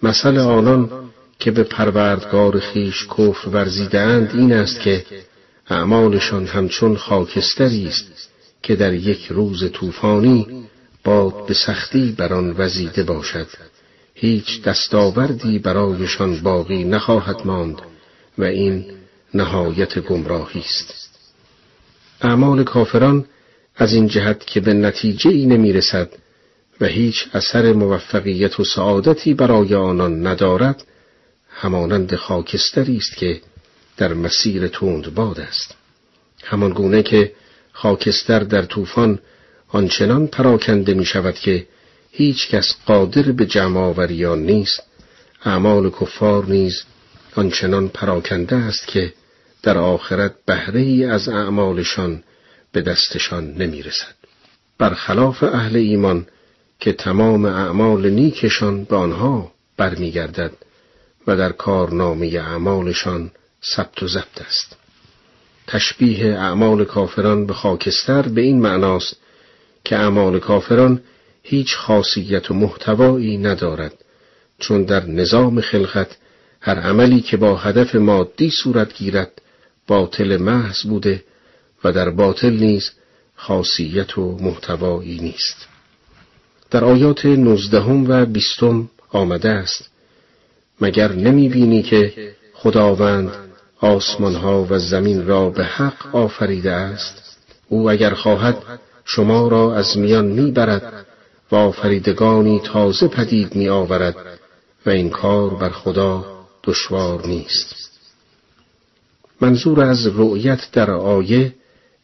مثل 0.02 0.38
آنان 0.38 0.90
که 1.38 1.50
به 1.50 1.62
پروردگار 1.62 2.60
خیش 2.60 3.06
کفر 3.06 3.48
ورزیدهاند 3.48 4.30
این 4.34 4.52
است 4.52 4.80
که 4.80 5.04
اعمالشان 5.70 6.46
همچون 6.46 6.96
خاکستری 6.96 7.86
است 7.86 8.28
که 8.62 8.76
در 8.76 8.94
یک 8.94 9.26
روز 9.26 9.72
طوفانی 9.72 10.46
باد 11.04 11.46
به 11.46 11.54
سختی 11.54 12.14
بر 12.18 12.32
آن 12.32 12.54
وزیده 12.58 13.02
باشد 13.02 13.46
هیچ 14.14 14.62
دستاوردی 14.62 15.58
برایشان 15.58 16.40
باقی 16.40 16.84
نخواهد 16.84 17.46
ماند 17.46 17.82
و 18.38 18.44
این 18.44 18.84
نهایت 19.34 19.98
گمراهی 19.98 20.60
است 20.60 20.99
اعمال 22.22 22.64
کافران 22.64 23.24
از 23.76 23.92
این 23.92 24.06
جهت 24.08 24.46
که 24.46 24.60
به 24.60 24.74
نتیجه 24.74 25.30
ای 25.30 25.46
نمی 25.46 25.72
رسد 25.72 26.08
و 26.80 26.86
هیچ 26.86 27.28
اثر 27.32 27.72
موفقیت 27.72 28.60
و 28.60 28.64
سعادتی 28.64 29.34
برای 29.34 29.74
آنان 29.74 30.26
ندارد 30.26 30.84
همانند 31.50 32.16
خاکستری 32.16 32.96
است 32.96 33.16
که 33.16 33.40
در 33.96 34.14
مسیر 34.14 34.68
تند 34.68 35.14
باد 35.14 35.40
است. 35.40 35.74
همان 36.44 36.70
گونه 36.72 37.02
که 37.02 37.32
خاکستر 37.72 38.38
در 38.38 38.62
طوفان 38.62 39.18
آنچنان 39.68 40.26
پراکنده 40.26 40.94
می 40.94 41.04
شود 41.04 41.34
که 41.34 41.66
هیچ 42.10 42.50
کس 42.50 42.76
قادر 42.86 43.32
به 43.32 43.46
جمع 43.46 43.80
آوری 43.80 44.36
نیست 44.36 44.82
اعمال 45.44 45.90
کفار 45.90 46.46
نیز 46.46 46.82
آنچنان 47.36 47.88
پراکنده 47.88 48.56
است 48.56 48.86
که 48.86 49.12
در 49.62 49.78
آخرت 49.78 50.34
بهره 50.46 50.80
ای 50.80 51.04
از 51.04 51.28
اعمالشان 51.28 52.22
به 52.72 52.82
دستشان 52.82 53.54
نمی 53.54 53.82
رسد. 53.82 54.14
برخلاف 54.78 55.42
اهل 55.42 55.76
ایمان 55.76 56.26
که 56.80 56.92
تمام 56.92 57.44
اعمال 57.44 58.10
نیکشان 58.10 58.84
به 58.84 58.96
آنها 58.96 59.52
برمیگردد 59.76 60.52
و 61.26 61.36
در 61.36 61.52
کارنامه 61.52 62.26
اعمالشان 62.26 63.30
ثبت 63.76 64.02
و 64.02 64.08
ضبط 64.08 64.42
است. 64.48 64.76
تشبیه 65.66 66.26
اعمال 66.26 66.84
کافران 66.84 67.46
به 67.46 67.54
خاکستر 67.54 68.22
به 68.22 68.40
این 68.40 68.60
معناست 68.60 69.16
که 69.84 69.96
اعمال 69.96 70.38
کافران 70.38 71.02
هیچ 71.42 71.76
خاصیت 71.76 72.50
و 72.50 72.54
محتوایی 72.54 73.38
ندارد 73.38 73.94
چون 74.58 74.84
در 74.84 75.06
نظام 75.06 75.60
خلقت 75.60 76.16
هر 76.60 76.78
عملی 76.78 77.20
که 77.20 77.36
با 77.36 77.56
هدف 77.56 77.94
مادی 77.94 78.50
صورت 78.50 78.94
گیرد 78.94 79.42
باطل 79.90 80.36
محض 80.36 80.82
بوده 80.82 81.24
و 81.84 81.92
در 81.92 82.10
باطل 82.10 82.52
نیز 82.52 82.90
خاصیت 83.36 84.18
و 84.18 84.38
محتوایی 84.40 85.18
نیست. 85.20 85.66
در 86.70 86.84
آیات 86.84 87.26
نوزدهم 87.26 88.10
و 88.10 88.26
بیستم 88.26 88.90
آمده 89.08 89.48
است 89.48 89.90
مگر 90.80 91.12
نمی 91.12 91.48
بینی 91.48 91.82
که 91.82 92.32
خداوند 92.54 93.30
آسمانها 93.80 94.66
و 94.70 94.78
زمین 94.78 95.26
را 95.26 95.50
به 95.50 95.64
حق 95.64 96.16
آفریده 96.16 96.72
است؟ 96.72 97.38
او 97.68 97.90
اگر 97.90 98.14
خواهد 98.14 98.56
شما 99.04 99.48
را 99.48 99.76
از 99.76 99.98
میان 99.98 100.26
می‌برد 100.26 101.06
و 101.52 101.56
آفریدگانی 101.56 102.60
تازه 102.60 103.08
پدید 103.08 103.54
می 103.54 103.68
آورد 103.68 104.16
و 104.86 104.90
این 104.90 105.10
کار 105.10 105.54
بر 105.54 105.70
خدا 105.70 106.24
دشوار 106.64 107.26
نیست. 107.26 107.89
منظور 109.40 109.84
از 109.84 110.06
رؤیت 110.06 110.70
در 110.72 110.90
آیه 110.90 111.54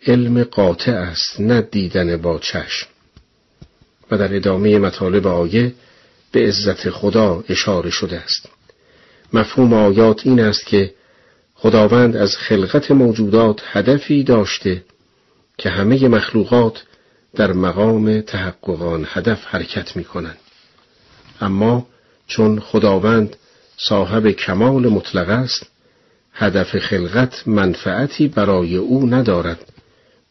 علم 0.07 0.45
قاطع 0.45 0.93
است 0.93 1.40
نه 1.40 1.61
دیدن 1.61 2.16
با 2.16 2.38
چشم 2.38 2.87
و 4.11 4.19
در 4.19 4.37
ادامه 4.37 4.78
مطالب 4.78 5.26
آیه 5.26 5.75
به 6.33 6.49
عزت 6.49 6.90
خدا 6.90 7.45
اشاره 7.49 7.90
شده 7.90 8.16
است 8.21 8.49
مفهوم 9.33 9.73
آیات 9.73 10.26
این 10.26 10.40
است 10.40 10.66
که 10.66 10.95
خداوند 11.55 12.16
از 12.16 12.37
خلقت 12.37 12.90
موجودات 12.90 13.62
هدفی 13.64 14.23
داشته 14.23 14.85
که 15.59 15.71
همه 15.71 16.09
مخلوقات 16.09 16.83
در 17.35 17.52
مقام 17.52 18.21
تحقق 18.21 18.83
آن 18.83 19.07
هدف 19.09 19.45
حرکت 19.45 19.97
می 19.97 20.05
کنند. 20.05 20.38
اما 21.40 21.87
چون 22.26 22.61
خداوند 22.61 23.37
صاحب 23.76 24.31
کمال 24.31 24.88
مطلق 24.88 25.28
است 25.28 25.66
هدف 26.38 26.78
خلقت 26.78 27.49
منفعتی 27.49 28.28
برای 28.28 28.76
او 28.76 29.07
ندارد 29.07 29.73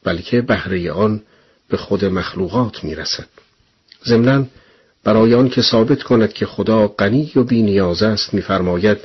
بلکه 0.03 0.41
بهره 0.41 0.91
آن 0.91 1.21
به 1.69 1.77
خود 1.77 2.05
مخلوقات 2.05 2.83
می 2.83 2.95
رسد. 2.95 3.27
ضمنا 4.05 4.45
برای 5.03 5.33
آن 5.33 5.49
که 5.49 5.61
ثابت 5.61 6.03
کند 6.03 6.33
که 6.33 6.45
خدا 6.45 6.87
غنی 6.87 7.31
و 7.35 7.43
بی 7.43 7.61
نیاز 7.61 8.03
است 8.03 8.33
میفرماید 8.33 8.97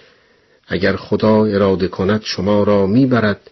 اگر 0.69 0.97
خدا 0.97 1.45
اراده 1.45 1.89
کند 1.89 2.21
شما 2.25 2.63
را 2.63 2.87
می‌برد 2.87 3.51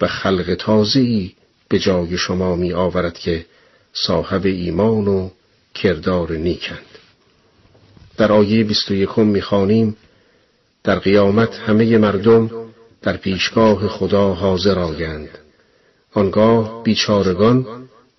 و 0.00 0.06
خلق 0.06 0.54
تازه‌ای 0.54 1.32
به 1.68 1.78
جای 1.78 2.18
شما 2.18 2.56
می 2.56 2.72
آورد 2.72 3.18
که 3.18 3.46
صاحب 3.92 4.46
ایمان 4.46 5.08
و 5.08 5.30
کردار 5.74 6.32
نیکند 6.32 6.98
در 8.16 8.32
آیه 8.32 8.64
21 8.64 9.18
می‌خوانیم 9.18 9.96
در 10.84 10.98
قیامت 10.98 11.54
همه 11.54 11.98
مردم 11.98 12.65
در 13.02 13.16
پیشگاه 13.16 13.88
خدا 13.88 14.34
حاضر 14.34 14.78
آیند. 14.78 15.38
آنگاه 16.14 16.82
بیچارگان 16.82 17.66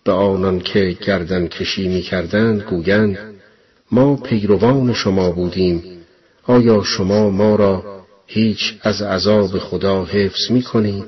به 0.03 0.11
آنان 0.11 0.59
که 0.59 0.97
گردن 1.01 1.47
کشی 1.47 1.87
می 1.87 2.01
کردند 2.01 2.61
گویند 2.61 3.17
ما 3.91 4.15
پیروان 4.15 4.93
شما 4.93 5.31
بودیم. 5.31 5.83
آیا 6.43 6.83
شما 6.83 7.29
ما 7.29 7.55
را 7.55 8.03
هیچ 8.27 8.73
از 8.81 9.01
عذاب 9.01 9.59
خدا 9.59 10.05
حفظ 10.05 10.51
می 10.51 10.61
کنید؟ 10.61 11.05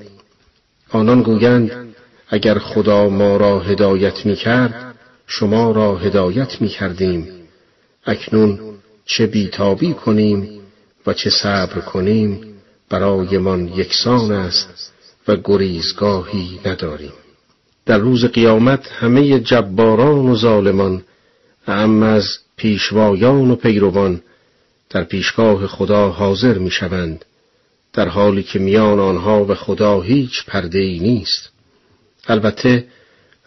آنان 0.90 1.22
گویند 1.22 1.96
اگر 2.30 2.60
خدا 2.60 3.10
ما 3.10 3.38
را 3.38 3.60
هدایت 3.60 4.26
می 4.26 4.36
کرد 4.36 4.96
شما 5.28 5.72
را 5.72 5.98
هدایت 5.98 6.62
می 6.62 6.68
کردیم 6.68 7.28
اکنون 8.06 8.60
چه 9.06 9.28
بیتابی 9.28 9.94
کنیم 9.94 10.50
و 11.08 11.14
چه 11.14 11.30
صبر 11.30 11.80
کنیم 11.80 12.49
برایمان 12.90 13.68
یکسان 13.68 14.32
است 14.32 14.94
و 15.28 15.36
گریزگاهی 15.44 16.60
نداریم 16.66 17.14
در 17.86 17.98
روز 17.98 18.26
قیامت 18.26 18.88
همه 18.92 19.40
جباران 19.40 20.30
و 20.30 20.36
ظالمان 20.36 21.04
اعم 21.68 22.04
از 22.04 22.38
پیشوایان 22.58 23.52
و 23.52 23.56
پیروان 23.56 24.22
در 24.90 25.04
پیشگاه 25.04 25.68
خدا 25.68 26.10
حاضر 26.10 26.58
می 26.58 26.72
شوند 26.72 27.26
در 27.94 28.08
حالی 28.08 28.44
که 28.44 28.60
میان 28.60 29.00
آنها 29.00 29.46
و 29.46 29.56
خدا 29.56 30.02
هیچ 30.02 30.46
پرده 30.46 30.80
ای 30.80 31.00
نیست 31.00 31.50
البته 32.28 32.86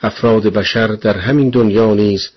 افراد 0.02 0.42
بشر 0.42 0.86
در 0.86 1.18
همین 1.18 1.50
دنیا 1.50 1.94
نیز 1.94 2.30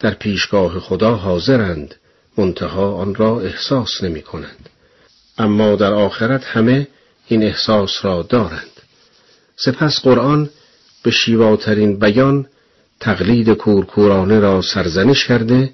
در 0.00 0.14
پیشگاه 0.14 0.80
خدا 0.80 1.14
حاضرند 1.14 1.94
منتها 2.38 2.92
آن 2.94 3.14
را 3.14 3.40
احساس 3.40 4.02
نمی 4.02 4.22
کنند. 4.22 4.68
اما 5.42 5.76
در 5.76 5.92
آخرت 5.92 6.44
همه 6.44 6.88
این 7.28 7.42
احساس 7.42 8.04
را 8.04 8.22
دارند. 8.22 8.70
سپس 9.56 10.00
قرآن 10.00 10.50
به 11.02 11.10
شیواترین 11.10 11.98
بیان 11.98 12.46
تقلید 13.00 13.50
کورکورانه 13.50 14.40
را 14.40 14.62
سرزنش 14.62 15.24
کرده 15.24 15.72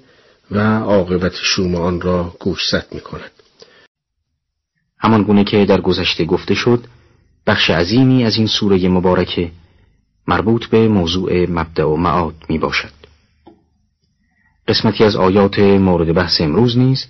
و 0.51 0.59
عاقبت 0.79 1.33
شوم 1.35 1.75
آن 1.75 2.01
را 2.01 2.35
گوشزد 2.39 2.87
می 2.91 2.99
کند. 2.99 3.31
همان 4.99 5.23
گونه 5.23 5.43
که 5.43 5.65
در 5.65 5.81
گذشته 5.81 6.25
گفته 6.25 6.53
شد 6.53 6.83
بخش 7.47 7.69
عظیمی 7.69 8.25
از 8.25 8.35
این 8.35 8.47
سوره 8.47 8.87
مبارکه 8.87 9.51
مربوط 10.27 10.65
به 10.65 10.87
موضوع 10.87 11.49
مبدع 11.49 11.83
و 11.83 11.95
معاد 11.95 12.35
می 12.49 12.57
باشد. 12.57 12.93
قسمتی 14.67 15.03
از 15.03 15.15
آیات 15.15 15.59
مورد 15.59 16.13
بحث 16.13 16.41
امروز 16.41 16.77
نیز 16.77 17.05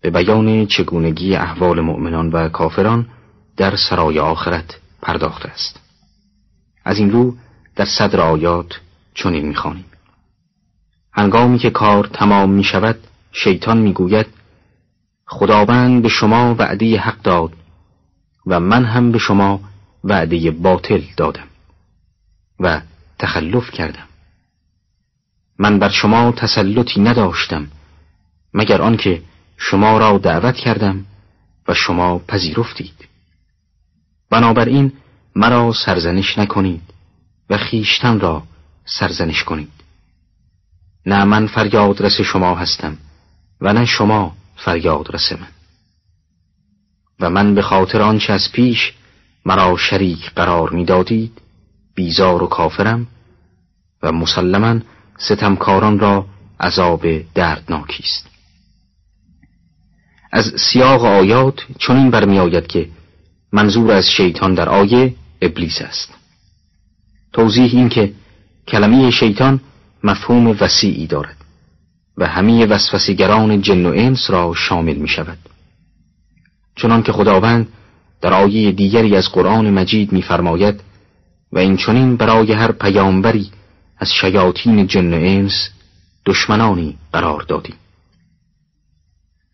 به 0.00 0.10
بیان 0.10 0.66
چگونگی 0.66 1.36
احوال 1.36 1.80
مؤمنان 1.80 2.30
و 2.30 2.48
کافران 2.48 3.06
در 3.56 3.76
سرای 3.76 4.18
آخرت 4.18 4.80
پرداخته 5.02 5.48
است. 5.48 5.80
از 6.84 6.98
این 6.98 7.10
رو 7.10 7.36
در 7.76 7.84
صدر 7.84 8.20
آیات 8.20 8.80
چنین 9.14 9.48
می‌خوانیم 9.48 9.84
هنگامی 11.12 11.58
که 11.58 11.70
کار 11.70 12.06
تمام 12.06 12.50
می 12.50 12.64
شود 12.64 12.98
شیطان 13.32 13.78
می‌گوید 13.78 14.26
خداوند 15.26 16.02
به 16.02 16.08
شما 16.08 16.54
وعده 16.54 16.98
حق 16.98 17.22
داد 17.22 17.52
و 18.46 18.60
من 18.60 18.84
هم 18.84 19.12
به 19.12 19.18
شما 19.18 19.60
وعده 20.04 20.50
باطل 20.50 21.02
دادم 21.16 21.46
و 22.60 22.80
تخلف 23.18 23.70
کردم 23.70 24.08
من 25.58 25.78
بر 25.78 25.88
شما 25.88 26.32
تسلطی 26.32 27.00
نداشتم 27.00 27.66
مگر 28.54 28.82
آنکه 28.82 29.22
شما 29.62 29.98
را 29.98 30.18
دعوت 30.18 30.56
کردم 30.56 31.04
و 31.68 31.74
شما 31.74 32.18
پذیرفتید. 32.18 33.08
بنابراین 34.30 34.92
مرا 35.36 35.72
سرزنش 35.72 36.38
نکنید 36.38 36.82
و 37.50 37.56
خیشتن 37.56 38.20
را 38.20 38.42
سرزنش 38.84 39.44
کنید. 39.44 39.72
نه 41.06 41.24
من 41.24 41.46
فریاد 41.46 42.02
رس 42.02 42.20
شما 42.20 42.54
هستم 42.54 42.96
و 43.60 43.72
نه 43.72 43.84
شما 43.84 44.36
فریاد 44.56 45.14
رس 45.14 45.32
من. 45.32 45.48
و 47.20 47.30
من 47.30 47.54
به 47.54 47.62
خاطر 47.62 48.02
آنچه 48.02 48.32
از 48.32 48.52
پیش 48.52 48.92
مرا 49.46 49.76
شریک 49.76 50.30
قرار 50.30 50.70
می‌دادید 50.70 51.40
بیزار 51.94 52.42
و 52.42 52.46
کافرم 52.46 53.06
و 54.02 54.12
مسلما 54.12 54.80
ستمکاران 55.18 55.98
را 55.98 56.26
عذاب 56.60 57.06
دردناکی 57.34 58.02
است. 58.02 58.29
از 60.32 60.52
سیاق 60.56 61.04
آیات 61.04 61.66
چنین 61.78 62.10
برمیآید 62.10 62.66
که 62.66 62.88
منظور 63.52 63.92
از 63.92 64.10
شیطان 64.10 64.54
در 64.54 64.68
آیه 64.68 65.14
ابلیس 65.42 65.82
است. 65.82 66.14
توضیح 67.32 67.70
این 67.72 67.88
که 67.88 68.12
کلمه 68.68 69.10
شیطان 69.10 69.60
مفهوم 70.04 70.56
وسیعی 70.60 71.06
دارد 71.06 71.36
و 72.16 72.26
همه 72.26 72.66
وسوسیگران 72.66 73.62
جن 73.62 73.86
و 73.86 73.92
انس 73.96 74.30
را 74.30 74.54
شامل 74.54 74.96
می 74.96 75.08
شود 75.08 75.38
چنان 76.76 77.02
که 77.02 77.12
خداوند 77.12 77.68
در 78.20 78.32
آیه 78.32 78.72
دیگری 78.72 79.16
از 79.16 79.28
قرآن 79.28 79.70
مجید 79.70 80.12
می‌فرماید 80.12 80.80
و 81.52 81.58
این 81.58 81.76
چنین 81.76 82.16
برای 82.16 82.52
هر 82.52 82.72
پیامبری 82.72 83.50
از 83.98 84.12
شیاطین 84.12 84.86
جن 84.86 85.14
و 85.14 85.16
انس 85.16 85.68
دشمنانی 86.26 86.98
قرار 87.12 87.42
دادیم 87.42 87.74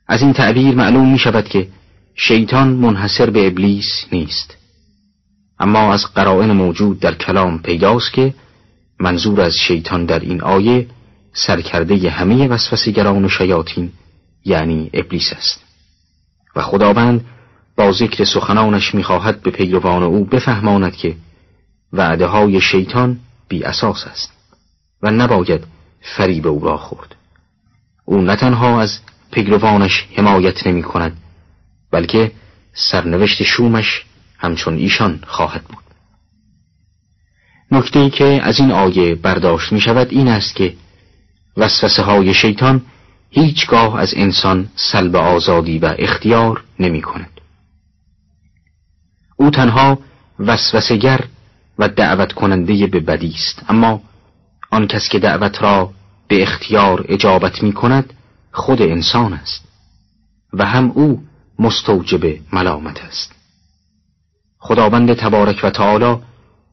از 0.09 0.23
این 0.23 0.33
تعبیر 0.33 0.75
معلوم 0.75 1.13
می 1.13 1.19
شود 1.19 1.49
که 1.49 1.69
شیطان 2.15 2.69
منحصر 2.69 3.31
به 3.31 3.47
ابلیس 3.47 4.05
نیست. 4.13 4.57
اما 5.59 5.95
از 5.95 6.05
قرائن 6.15 6.51
موجود 6.51 7.01
در 7.01 7.15
کلام 7.15 7.59
پیداست 7.63 8.13
که 8.13 8.35
منظور 9.01 9.41
از 9.41 9.55
شیطان 9.57 10.05
در 10.05 10.21
این 10.21 10.43
آیه 10.43 10.87
سرکرده 11.33 12.11
همه 12.11 12.49
وسوسیگران 12.49 13.25
و 13.25 13.29
شیاطین 13.29 13.93
یعنی 14.45 14.91
ابلیس 14.95 15.33
است. 15.33 15.65
و 16.57 16.63
خداوند 16.63 17.25
با 17.77 17.93
ذکر 17.93 18.25
سخنانش 18.25 18.95
می‌خواهد 18.95 19.43
به 19.43 19.51
پیروان 19.51 20.03
او 20.03 20.25
بفهماند 20.25 20.97
که 20.97 21.17
وعده 21.93 22.27
های 22.27 22.61
شیطان 22.61 23.19
بی 23.49 23.65
اساس 23.65 24.07
است 24.07 24.33
و 25.03 25.11
نباید 25.11 25.65
فریب 26.01 26.47
او 26.47 26.65
را 26.65 26.77
خورد. 26.77 27.15
او 28.05 28.21
نه 28.21 28.37
تنها 28.37 28.81
از 28.81 28.99
پیروانش 29.31 30.07
حمایت 30.17 30.67
نمی 30.67 30.83
کند 30.83 31.17
بلکه 31.91 32.33
سرنوشت 32.73 33.43
شومش 33.43 34.05
همچون 34.39 34.77
ایشان 34.77 35.21
خواهد 35.27 35.65
بود 35.65 35.85
نکته 37.71 37.99
ای 37.99 38.11
که 38.11 38.41
از 38.43 38.61
این 38.61 38.71
آیه 38.71 39.15
برداشت 39.15 39.73
می 39.73 39.81
شود 39.81 40.09
این 40.11 40.29
است 40.29 40.55
که 40.55 40.75
وسوسه 41.57 42.03
های 42.03 42.35
شیطان 42.35 42.83
هیچگاه 43.31 44.01
از 44.01 44.15
انسان 44.17 44.69
سلب 44.75 45.17
آزادی 45.17 45.79
و 45.79 45.95
اختیار 45.99 46.65
نمی 46.81 47.03
کند. 47.03 47.41
او 49.37 49.51
تنها 49.51 49.99
وسوسگر 50.39 51.21
و 51.79 51.89
دعوت 51.89 52.33
کننده 52.33 52.87
به 52.87 53.01
بدی 53.01 53.35
است 53.35 53.63
اما 53.69 54.03
آن 54.71 54.87
کس 54.87 55.09
که 55.09 55.19
دعوت 55.19 55.63
را 55.63 55.93
به 56.29 56.43
اختیار 56.43 57.05
اجابت 57.09 57.63
می 57.63 57.73
کند 57.73 58.13
خود 58.57 58.83
انسان 58.83 59.33
است 59.33 59.65
و 60.53 60.65
هم 60.65 60.91
او 60.91 61.23
مستوجب 61.59 62.39
ملامت 62.53 63.05
است. 63.05 63.33
خداوند 64.59 65.15
تبارک 65.15 65.61
و 65.63 65.71
تعالی 65.71 66.17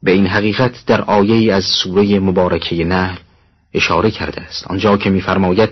به 0.04 0.12
این 0.12 0.28
حقیقت 0.28 0.86
در 0.86 1.02
آیه 1.02 1.54
از 1.54 1.63
سوره 1.65 2.19
مبارکه 2.19 2.86
نهر 2.86 3.19
اشاره 3.74 4.12
کرده 4.12 4.41
است. 4.41 4.67
آنجا 4.67 4.98
که 4.98 5.10
می‌فرماید 5.10 5.69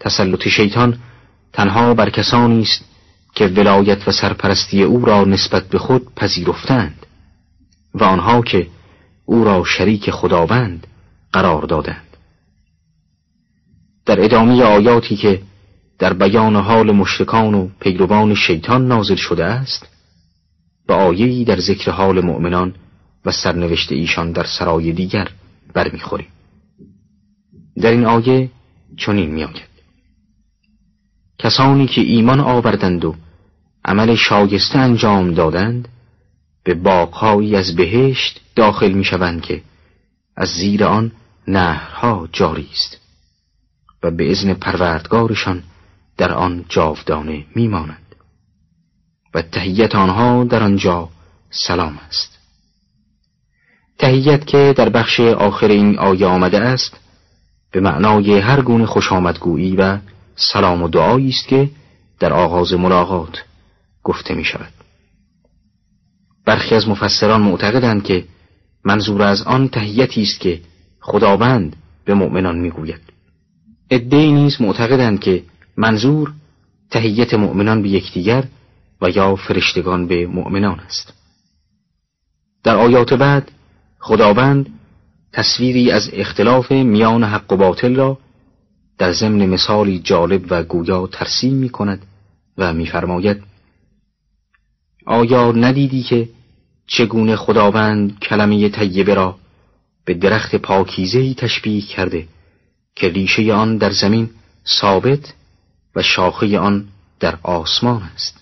تسلط 0.00 0.48
شیطان 0.48 0.98
تنها 1.52 1.94
بر 1.94 2.10
کسانی 2.10 2.62
است 2.62 2.84
که 3.34 3.46
ولایت 3.46 4.08
و 4.08 4.12
سرپرستی 4.12 4.82
او 4.82 5.04
را 5.04 5.24
نسبت 5.24 5.68
به 5.68 5.78
خود 5.78 6.14
پذیرفتند 6.14 7.06
و 7.94 8.04
آنها 8.04 8.42
که 8.42 8.66
او 9.24 9.44
را 9.44 9.64
شریک 9.64 10.10
خداوند 10.10 10.86
قرار 11.32 11.62
دادند. 11.62 12.13
در 14.06 14.24
ادامه 14.24 14.62
آیاتی 14.62 15.16
که 15.16 15.42
در 15.98 16.12
بیان 16.12 16.56
حال 16.56 16.90
مشرکان 16.90 17.54
و 17.54 17.68
پیروان 17.80 18.34
شیطان 18.34 18.88
نازل 18.88 19.14
شده 19.14 19.44
است 19.44 19.86
به 20.86 20.94
آیهی 20.94 21.44
در 21.44 21.60
ذکر 21.60 21.90
حال 21.90 22.20
مؤمنان 22.20 22.74
و 23.24 23.30
سرنوشت 23.32 23.92
ایشان 23.92 24.32
در 24.32 24.44
سرای 24.58 24.92
دیگر 24.92 25.28
برمیخوریم. 25.74 26.28
در 27.76 27.90
این 27.90 28.06
آیه 28.06 28.50
چنین 28.96 29.30
میآید. 29.30 29.74
کسانی 31.38 31.86
که 31.86 32.00
ایمان 32.00 32.40
آوردند 32.40 33.04
و 33.04 33.14
عمل 33.84 34.14
شایسته 34.14 34.78
انجام 34.78 35.34
دادند 35.34 35.88
به 36.64 36.74
باغهایی 36.74 37.56
از 37.56 37.76
بهشت 37.76 38.40
داخل 38.56 38.92
می‌شوند 38.92 39.42
که 39.42 39.62
از 40.36 40.48
زیر 40.48 40.84
آن 40.84 41.12
نهرها 41.48 42.28
جاری 42.32 42.68
است. 42.72 43.03
و 44.04 44.10
به 44.10 44.30
ازن 44.30 44.54
پروردگارشان 44.54 45.62
در 46.16 46.32
آن 46.32 46.64
جاودانه 46.68 47.44
میمانند 47.54 48.14
و 49.34 49.42
تهیت 49.42 49.94
آنها 49.94 50.44
در 50.44 50.62
آنجا 50.62 51.08
سلام 51.50 51.98
است 52.08 52.38
تهیت 53.98 54.46
که 54.46 54.74
در 54.76 54.88
بخش 54.88 55.20
آخر 55.20 55.68
این 55.68 55.98
آیه 55.98 56.26
آمده 56.26 56.60
است 56.60 57.00
به 57.72 57.80
معنای 57.80 58.38
هر 58.38 58.62
گونه 58.62 58.86
خوش 58.86 59.12
و 59.12 59.98
سلام 60.36 60.82
و 60.82 60.88
دعایی 60.88 61.28
است 61.28 61.48
که 61.48 61.70
در 62.20 62.32
آغاز 62.32 62.72
ملاقات 62.72 63.44
گفته 64.02 64.34
می 64.34 64.44
شود. 64.44 64.72
برخی 66.44 66.74
از 66.74 66.88
مفسران 66.88 67.40
معتقدند 67.40 68.04
که 68.04 68.24
منظور 68.84 69.22
از 69.22 69.42
آن 69.42 69.68
تهیتی 69.68 70.22
است 70.22 70.40
که 70.40 70.60
خداوند 71.00 71.76
به 72.04 72.14
مؤمنان 72.14 72.58
می‌گوید. 72.58 73.13
عدهای 73.94 74.32
نیز 74.32 74.60
معتقدند 74.60 75.20
که 75.20 75.42
منظور 75.76 76.32
تهیت 76.90 77.34
مؤمنان 77.34 77.82
به 77.82 77.88
یکدیگر 77.88 78.44
و 79.00 79.10
یا 79.10 79.36
فرشتگان 79.36 80.06
به 80.06 80.26
مؤمنان 80.26 80.80
است. 80.80 81.12
در 82.64 82.76
آیات 82.76 83.14
بعد 83.14 83.50
خداوند 83.98 84.66
تصویری 85.32 85.90
از 85.90 86.10
اختلاف 86.12 86.72
میان 86.72 87.24
حق 87.24 87.52
و 87.52 87.56
باطل 87.56 87.96
را 87.96 88.18
در 88.98 89.12
ضمن 89.12 89.46
مثالی 89.46 89.98
جالب 89.98 90.46
و 90.50 90.62
گویا 90.62 91.06
ترسیم 91.06 91.54
می 91.54 91.68
کند 91.68 92.06
و 92.58 92.72
میفرماید 92.72 93.42
آیا 95.06 95.52
ندیدی 95.52 96.02
که 96.02 96.28
چگونه 96.86 97.36
خداوند 97.36 98.18
کلمه 98.18 98.68
طیبه 98.68 99.14
را 99.14 99.36
به 100.04 100.14
درخت 100.14 100.56
پاکیزهی 100.56 101.34
تشبیه 101.34 101.80
کرده 101.80 102.28
که 102.96 103.08
ریشه 103.08 103.52
آن 103.52 103.76
در 103.76 103.90
زمین 103.90 104.30
ثابت 104.80 105.34
و 105.96 106.02
شاخه 106.02 106.58
آن 106.58 106.88
در 107.20 107.38
آسمان 107.42 108.02
است 108.02 108.40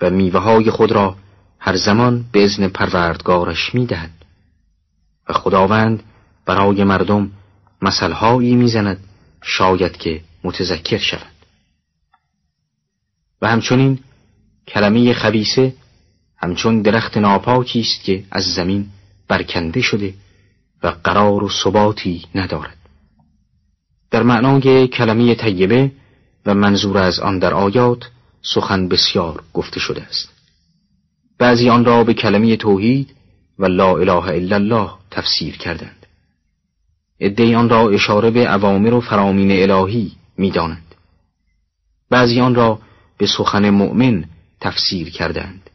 و 0.00 0.10
میوه 0.10 0.40
های 0.40 0.70
خود 0.70 0.92
را 0.92 1.16
هر 1.58 1.76
زمان 1.76 2.24
به 2.32 2.44
ازن 2.44 2.68
پروردگارش 2.68 3.74
می‌دهد 3.74 4.10
و 5.28 5.32
خداوند 5.32 6.02
برای 6.46 6.84
مردم 6.84 7.30
مثلهایی 7.82 8.54
می‌زند 8.54 9.04
شاید 9.42 9.96
که 9.96 10.20
متذکر 10.44 10.98
شود. 10.98 11.34
و 13.42 13.48
همچنین 13.48 13.98
کلمه 14.68 15.14
خبیسه 15.14 15.74
همچون 16.36 16.82
درخت 16.82 17.16
ناپاکی 17.16 17.80
است 17.80 18.04
که 18.04 18.24
از 18.30 18.44
زمین 18.54 18.88
برکنده 19.28 19.80
شده 19.80 20.14
و 20.82 20.88
قرار 20.88 21.44
و 21.44 21.50
ثباتی 21.64 22.26
ندارد. 22.34 22.83
در 24.14 24.22
معنای 24.22 24.88
کلمه 24.88 25.34
طیبه 25.34 25.90
و 26.46 26.54
منظور 26.54 26.98
از 26.98 27.20
آن 27.20 27.38
در 27.38 27.54
آیات 27.54 28.10
سخن 28.42 28.88
بسیار 28.88 29.42
گفته 29.54 29.80
شده 29.80 30.02
است. 30.02 30.28
بعضی 31.38 31.68
آن 31.70 31.84
را 31.84 32.04
به 32.04 32.14
کلمه 32.14 32.56
توحید 32.56 33.14
و 33.58 33.66
لا 33.66 33.96
اله 33.96 34.28
الا 34.28 34.56
الله 34.56 34.90
تفسیر 35.10 35.56
کردند. 35.56 36.06
ادهی 37.20 37.54
آن 37.54 37.68
را 37.68 37.90
اشاره 37.90 38.30
به 38.30 38.54
اوامر 38.54 38.94
و 38.94 39.00
فرامین 39.00 39.70
الهی 39.70 40.12
می‌دانند. 40.38 40.94
بعضی 42.10 42.40
آن 42.40 42.54
را 42.54 42.78
به 43.18 43.26
سخن 43.26 43.70
مؤمن 43.70 44.24
تفسیر 44.60 45.10
کردند. 45.10 45.70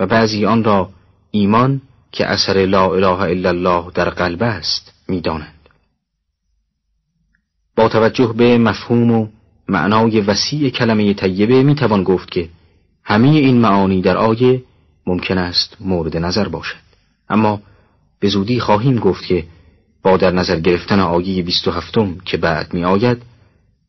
و 0.00 0.06
بعضی 0.06 0.46
آن 0.46 0.64
را 0.64 0.90
ایمان 1.30 1.80
که 2.12 2.26
اثر 2.26 2.66
لا 2.66 2.94
اله 2.94 3.20
الا 3.20 3.48
الله 3.48 3.90
در 3.94 4.10
قلب 4.10 4.42
است 4.42 4.92
می‌دانند. 5.08 5.53
با 7.76 7.88
توجه 7.88 8.32
به 8.36 8.58
مفهوم 8.58 9.10
و 9.10 9.28
معنای 9.68 10.20
وسیع 10.20 10.70
کلمه 10.70 11.14
طیبه 11.14 11.62
می‌توان 11.62 12.04
گفت 12.04 12.30
که 12.30 12.48
همه 13.04 13.28
این 13.28 13.60
معانی 13.60 14.02
در 14.02 14.16
آیه 14.16 14.62
ممکن 15.06 15.38
است 15.38 15.76
مورد 15.80 16.16
نظر 16.16 16.48
باشد 16.48 16.84
اما 17.28 17.60
به 18.20 18.28
زودی 18.28 18.60
خواهیم 18.60 18.98
گفت 18.98 19.26
که 19.26 19.44
با 20.02 20.16
در 20.16 20.30
نظر 20.30 20.60
گرفتن 20.60 21.00
آیه 21.00 21.42
27 21.42 21.94
که 22.24 22.36
بعد 22.36 22.74
می 22.74 22.84
آید 22.84 23.22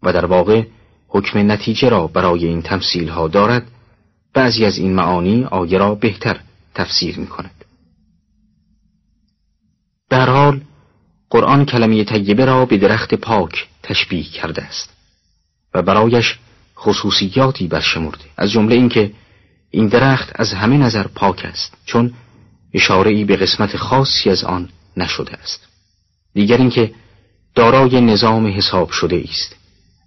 و 0.04 0.14
در 0.14 0.26
واقع 0.26 0.64
حکم 1.08 1.52
نتیجه 1.52 1.90
را 1.90 2.08
برای 2.08 2.46
این 2.46 2.62
تمثیل 2.62 3.10
ها 3.10 3.28
دارد 3.28 3.68
بعضی 4.34 4.66
از 4.66 4.78
این 4.78 4.94
معانی 4.94 5.44
آیه 5.44 5.78
را 5.78 5.96
بهتر 5.96 6.40
تفسیر 6.76 7.20
می 7.20 7.28
کند. 7.28 7.66
در 10.10 10.30
حال 10.30 10.62
قرآن 11.30 11.66
کلمه 11.66 12.04
طیبه 12.04 12.46
را 12.46 12.66
به 12.66 12.78
درخت 12.78 13.16
پاک 13.16 13.68
تشبیه 13.86 14.24
کرده 14.24 14.62
است. 14.62 14.90
و 15.74 15.82
برایش 15.82 16.38
خصوصیاتی 16.78 17.68
برشمرده. 17.68 18.26
از 18.38 18.52
جمله 18.52 18.76
اینکه 18.76 19.12
این 19.72 19.88
درخت 19.88 20.32
از 20.36 20.54
همه 20.54 20.78
نظر 20.78 21.08
پاک 21.08 21.46
است 21.46 21.78
چون 21.86 22.14
اشاره 22.74 23.12
ای 23.12 23.24
به 23.26 23.36
قسمت 23.36 23.78
خاصی 23.78 24.30
از 24.30 24.44
آن 24.44 24.70
نشده 24.98 25.34
است. 25.34 25.68
دیگر 26.34 26.58
اینکه 26.58 26.92
دارای 27.56 28.02
نظام 28.02 28.48
حساب 28.48 28.92
شده 28.92 29.24
است 29.30 29.56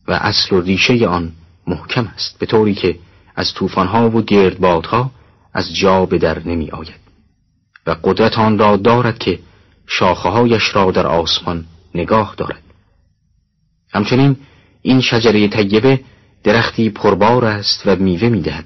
و 0.09 0.13
اصل 0.13 0.57
و 0.57 0.61
ریشه 0.61 1.07
آن 1.07 1.33
محکم 1.67 2.07
است 2.15 2.39
به 2.39 2.47
طوری 2.47 2.75
که 2.75 2.99
از 3.37 3.55
طوفانها 3.55 4.11
و 4.11 4.23
گردبادها 4.23 5.11
از 5.55 5.75
جا 5.77 6.07
به 6.07 6.19
در 6.19 6.49
نمی 6.49 6.71
آید 6.71 7.01
و 7.87 7.97
قدرت 8.05 8.39
آن 8.39 8.59
را 8.59 8.77
دارد 8.77 9.19
که 9.19 9.39
شاخههایش 9.87 10.77
را 10.77 10.91
در 10.91 11.07
آسمان 11.07 11.65
نگاه 11.95 12.35
دارد. 12.37 12.63
همچنین 13.93 14.37
این 14.83 15.01
شجره 15.01 15.49
طیبه 15.49 16.01
درختی 16.45 16.91
پربار 16.91 17.45
است 17.45 17.83
و 17.87 17.97
میوه 17.97 18.29
می‌دهد. 18.29 18.65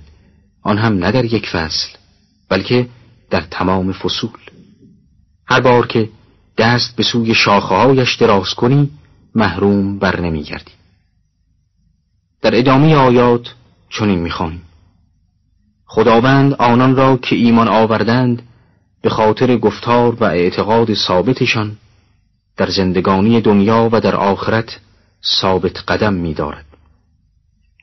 آن 0.62 0.78
هم 0.78 0.98
نه 0.98 1.12
در 1.12 1.24
یک 1.24 1.48
فصل 1.48 1.88
بلکه 2.48 2.88
در 3.30 3.40
تمام 3.40 3.92
فصول. 3.92 4.30
هر 5.46 5.60
بار 5.60 5.86
که 5.86 6.08
دست 6.58 6.96
به 6.96 7.02
سوی 7.02 7.34
شاخههایش 7.34 8.14
دراز 8.14 8.54
کنی 8.54 8.90
محروم 9.34 9.98
بر 9.98 10.20
نمیگردی. 10.20 10.72
در 12.42 12.58
ادامه 12.58 12.96
آیات 12.96 13.54
چنین 13.90 14.18
می‌خوانیم. 14.18 14.62
خداوند 15.86 16.54
آنان 16.54 16.96
را 16.96 17.16
که 17.16 17.36
ایمان 17.36 17.68
آوردند 17.68 18.42
به 19.02 19.10
خاطر 19.10 19.56
گفتار 19.56 20.14
و 20.14 20.24
اعتقاد 20.24 20.94
ثابتشان 20.94 21.76
در 22.56 22.70
زندگانی 22.70 23.40
دنیا 23.40 23.88
و 23.92 24.00
در 24.00 24.16
آخرت 24.16 24.80
ثابت 25.24 25.84
قدم 25.88 26.14
می 26.14 26.34
دارد 26.34 26.66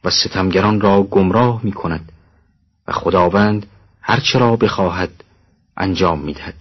و 0.04 0.10
ستمگران 0.10 0.82
را 0.82 1.04
گمراه 1.04 1.62
می 1.64 1.72
کند 1.72 2.12
و 2.88 2.92
خداوند 2.92 3.66
هرچه 4.02 4.40
را 4.40 4.56
بخواهد 4.56 5.24
انجام 5.78 6.20
می 6.20 6.34
دهد. 6.34 6.56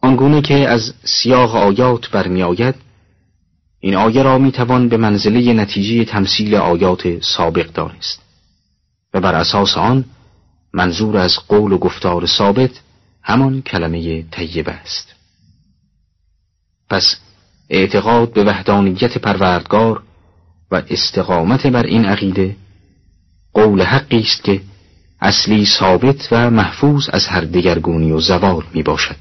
آنگونه 0.00 0.42
که 0.42 0.54
از 0.54 0.94
سیاق 1.04 1.56
آیات 1.56 2.10
برمیآید 2.10 2.74
این 3.80 3.94
آیه 3.96 4.22
را 4.22 4.38
می 4.38 4.52
توان 4.52 4.88
به 4.88 4.96
منزله 4.96 5.52
نتیجه 5.52 6.04
تمثیل 6.04 6.54
آیات 6.54 7.20
سابق 7.22 7.72
دانست 7.72 8.22
و 9.14 9.20
بر 9.20 9.34
اساس 9.34 9.76
آن 9.76 10.04
منظور 10.72 11.16
از 11.16 11.36
قول 11.48 11.72
و 11.72 11.78
گفتار 11.78 12.26
ثابت 12.26 12.70
همان 13.22 13.62
کلمه 13.62 14.22
طیبه 14.22 14.72
است 14.72 15.14
پس 16.90 17.20
اعتقاد 17.70 18.32
به 18.32 18.44
وحدانیت 18.44 19.18
پروردگار 19.18 20.02
و 20.70 20.82
استقامت 20.90 21.66
بر 21.66 21.82
این 21.82 22.04
عقیده 22.04 22.56
قول 23.52 23.82
حقی 23.82 24.20
است 24.20 24.44
که 24.44 24.60
اصلی 25.20 25.66
ثابت 25.66 26.28
و 26.32 26.50
محفوظ 26.50 27.08
از 27.12 27.26
هر 27.26 27.40
دگرگونی 27.40 28.12
و 28.12 28.20
زوال 28.20 28.64
می 28.74 28.82
باشد 28.82 29.16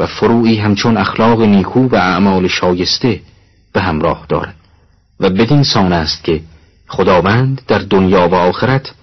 و 0.00 0.06
فروعی 0.06 0.56
همچون 0.56 0.96
اخلاق 0.96 1.42
نیکو 1.42 1.88
و 1.88 1.96
اعمال 1.96 2.48
شایسته 2.48 3.20
به 3.72 3.80
همراه 3.80 4.26
دارد 4.28 4.54
و 5.20 5.30
بدین 5.30 5.62
سان 5.62 5.92
است 5.92 6.24
که 6.24 6.40
خداوند 6.88 7.62
در 7.68 7.78
دنیا 7.78 8.28
و 8.28 8.34
آخرت 8.34 8.94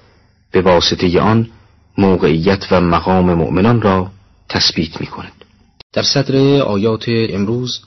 به 0.51 0.61
واسطه 0.61 1.21
آن 1.21 1.49
موقعیت 1.97 2.67
و 2.71 2.81
مقام 2.81 3.33
مؤمنان 3.33 3.81
را 3.81 4.11
تثبیت 4.49 5.01
می 5.01 5.07
کند. 5.07 5.45
در 5.93 6.03
صدر 6.03 6.61
آیات 6.61 7.05
امروز 7.07 7.81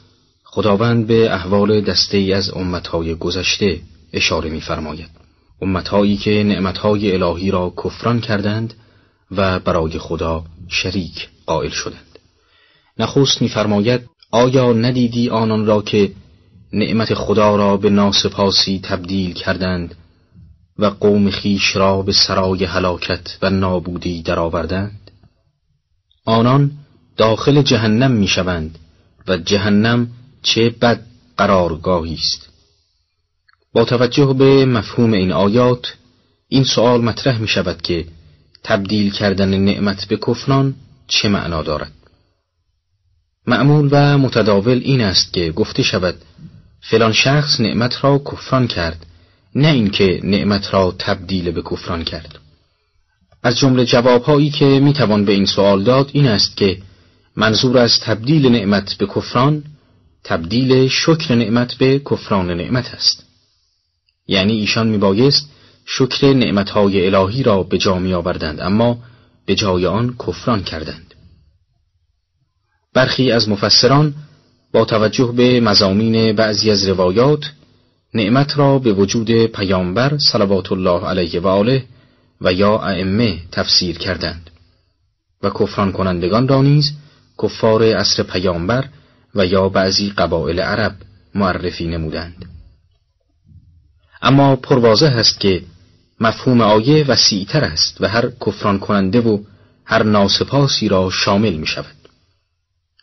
خداوند 0.51 1.07
به 1.07 1.35
احوال 1.35 1.81
دسته 1.81 2.19
از 2.19 2.51
امتهای 2.51 3.15
گذشته 3.15 3.81
اشاره 4.13 4.51
می‌فرماید. 4.51 5.11
امتهایی 5.63 6.17
که 6.17 6.45
نعمتهای 6.47 7.13
الهی 7.13 7.51
را 7.51 7.73
کفران 7.85 8.21
کردند 8.21 8.75
و 9.31 9.59
برای 9.59 9.99
خدا 9.99 10.45
شریک 10.69 11.29
قائل 11.47 11.71
شدند. 11.71 12.19
نخست 12.99 13.43
می‌فرماید 13.43 14.01
آیا 14.31 14.73
ندیدی 14.73 15.29
آنان 15.29 15.67
را 15.67 15.83
که 15.83 16.13
نعمت 16.73 17.15
خدا 17.15 17.57
را 17.57 17.77
به 17.77 17.91
ناسپاسی 17.91 18.81
تبدیل 18.83 19.33
کردند 19.33 19.95
و 20.79 20.87
قوم 20.87 21.31
خیش 21.31 21.77
را 21.77 22.03
به 22.03 22.13
سرای 22.13 22.65
هلاکت 22.65 23.39
و 23.43 23.51
نابودی 23.51 24.23
درآوردند 24.23 25.11
آنان 26.25 26.71
داخل 27.17 27.63
جهنم 27.63 28.11
می‌شوند 28.11 28.79
و 29.29 29.37
جهنم 29.37 30.09
چه 30.49 30.71
بد 30.71 31.01
قرارگاهی 31.37 32.15
است. 32.15 32.49
با 33.73 33.85
توجه 33.85 34.35
به 34.39 34.67
مفهوم 34.67 35.13
این 35.13 35.33
آیات 35.33 35.95
این 36.49 36.65
سوال 36.65 37.01
مطرح 37.01 37.39
می 37.39 37.49
شود 37.49 37.83
که 37.83 38.05
تبدیل 38.65 39.13
کردن 39.13 39.59
نعمت 39.59 40.09
به 40.09 40.17
کفران 40.17 40.75
چه 41.09 41.29
معنا 41.29 41.63
دارد. 41.63 41.93
معمول 43.47 43.89
و 43.93 44.19
متداول 44.19 44.81
این 44.85 45.01
است 45.01 45.33
که 45.33 45.53
گفته 45.53 45.83
شود 45.83 46.15
فلان 46.81 47.13
شخص 47.13 47.61
نعمت 47.61 48.05
را 48.05 48.19
کفران 48.19 48.67
کرد 48.67 49.07
نه 49.55 49.69
اینکه 49.69 50.21
نعمت 50.25 50.75
را 50.75 50.95
تبدیل 50.99 51.51
به 51.51 51.63
کفران 51.63 52.05
کرد. 52.05 52.39
از 53.43 53.59
جمله 53.59 53.85
جوابهایی 53.85 54.51
که 54.51 54.65
می‌توان 54.65 55.25
به 55.25 55.33
این 55.33 55.47
سوال 55.47 55.85
داد 55.85 56.11
این 56.13 56.27
است 56.27 56.57
که 56.57 56.79
منظور 57.37 57.79
از 57.79 58.01
تبدیل 58.01 58.49
نعمت 58.49 58.95
به 58.95 59.07
کفران 59.07 59.65
تبدیل 60.29 60.89
شکر 60.89 61.35
نعمت 61.35 61.75
به 61.75 61.99
کفران 61.99 62.51
نعمت 62.51 62.95
است. 62.95 63.27
یعنی 64.27 64.53
ایشان 64.53 64.89
میبایست 64.89 65.51
شکر 65.87 66.33
نعمتهای 66.33 67.07
الهی 67.07 67.43
را 67.43 67.63
به 67.63 67.79
جا 67.79 67.99
می 67.99 68.15
آوردند 68.15 68.61
اما 68.61 68.99
به 69.47 69.55
جای 69.55 69.87
آن 69.87 70.17
کفران 70.27 70.63
کردند. 70.63 71.15
برخی 72.95 73.33
از 73.33 73.49
مفسران 73.49 74.15
با 74.73 74.85
توجه 74.85 75.33
به 75.37 75.61
مزامین 75.61 76.37
بعضی 76.37 76.71
از 76.71 76.89
روایات 76.89 77.53
نعمت 78.15 78.59
را 78.59 78.79
به 78.79 78.93
وجود 78.93 79.47
پیامبر 79.47 80.19
صلوات 80.19 80.73
الله 80.73 81.07
علیه 81.07 81.41
و 81.41 81.47
آله 81.47 81.85
و 82.41 82.53
یا 82.53 82.79
ائمه 82.79 83.39
تفسیر 83.53 83.99
کردند 83.99 84.51
و 85.43 85.51
کفران 85.51 85.93
کنندگان 85.93 86.49
را 86.49 86.63
نیز 86.63 86.93
کفار 87.43 87.83
عصر 87.83 88.23
پیامبر 88.23 88.85
و 89.35 89.47
یا 89.47 89.69
بعضی 89.69 90.11
قبایل 90.11 90.61
عرب 90.61 90.95
معرفی 91.35 91.87
نمودند. 91.87 92.45
اما 94.23 94.57
پروازه 94.57 95.07
است 95.07 95.41
که 95.41 95.63
مفهوم 96.21 96.61
آیه 96.61 97.05
وسیعتر 97.05 97.65
است 97.65 98.01
و 98.01 98.09
هر 98.09 98.31
کفران 98.47 98.79
کننده 98.79 99.21
و 99.21 99.39
هر 99.85 100.03
ناسپاسی 100.03 100.89
را 100.89 101.11
شامل 101.11 101.55
می 101.55 101.67
شود 101.67 101.97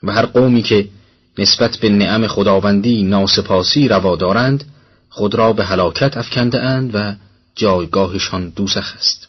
و 0.03 0.11
هر 0.11 0.25
قومی 0.25 0.61
که 0.61 0.87
نسبت 1.37 1.77
به 1.77 1.89
نعم 1.89 2.27
خداوندی 2.27 3.03
ناسپاسی 3.03 3.87
روا 3.87 4.15
دارند 4.15 4.63
خود 5.09 5.35
را 5.35 5.53
به 5.53 5.65
هلاکت 5.65 6.17
افکنده 6.17 6.61
اند 6.61 6.91
و 6.93 7.15
جایگاهشان 7.55 8.49
دوزخ 8.49 8.93
است. 8.97 9.27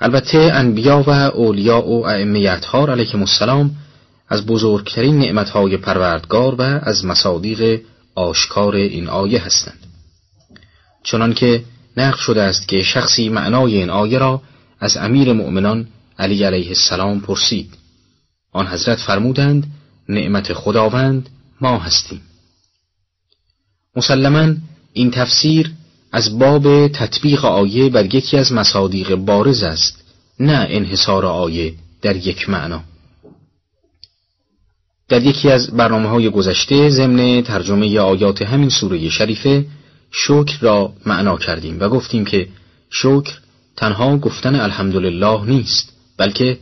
البته 0.00 0.38
انبیا 0.38 1.02
و 1.06 1.10
اولیا 1.10 1.82
و 1.82 2.06
ائمه 2.06 2.50
اطهار 2.50 2.90
علیهم 2.90 3.20
السلام 3.20 3.76
از 4.28 4.46
بزرگترین 4.46 5.18
نعمتهای 5.18 5.76
پروردگار 5.76 6.54
و 6.54 6.62
از 6.62 7.04
مصادیق 7.04 7.80
آشکار 8.14 8.74
این 8.74 9.08
آیه 9.08 9.40
هستند. 9.44 9.86
چنانکه 11.02 11.64
نقل 11.96 12.18
شده 12.18 12.42
است 12.42 12.68
که 12.68 12.82
شخصی 12.82 13.28
معنای 13.28 13.76
این 13.76 13.90
آیه 13.90 14.18
را 14.18 14.42
از 14.80 14.96
امیر 14.96 15.32
مؤمنان 15.32 15.86
علی 16.18 16.44
علیه 16.44 16.68
السلام 16.68 17.20
پرسید. 17.20 17.74
آن 18.52 18.66
حضرت 18.66 18.98
فرمودند 18.98 19.66
نعمت 20.08 20.52
خداوند 20.52 21.28
ما 21.60 21.78
هستیم. 21.78 22.20
مسلما 23.96 24.54
این 24.92 25.10
تفسیر 25.10 25.72
از 26.12 26.38
باب 26.38 26.88
تطبیق 26.88 27.44
آیه 27.44 27.88
بر 27.88 28.14
یکی 28.14 28.36
از 28.36 28.52
مصادیق 28.52 29.14
بارز 29.14 29.62
است 29.62 30.04
نه 30.40 30.66
انحصار 30.70 31.26
آیه 31.26 31.74
در 32.02 32.16
یک 32.16 32.48
معنا. 32.48 32.84
در 35.08 35.22
یکی 35.22 35.50
از 35.50 35.70
برنامه 35.70 36.08
های 36.08 36.30
گذشته 36.30 36.90
ضمن 36.90 37.42
ترجمه 37.42 37.98
آیات 37.98 38.42
همین 38.42 38.68
سوره 38.68 39.08
شریفه 39.08 39.64
شکر 40.10 40.58
را 40.60 40.92
معنا 41.06 41.36
کردیم 41.36 41.80
و 41.80 41.88
گفتیم 41.88 42.24
که 42.24 42.48
شکر 42.90 43.38
تنها 43.76 44.16
گفتن 44.18 44.54
الحمدلله 44.60 45.44
نیست 45.44 45.92
بلکه 46.16 46.58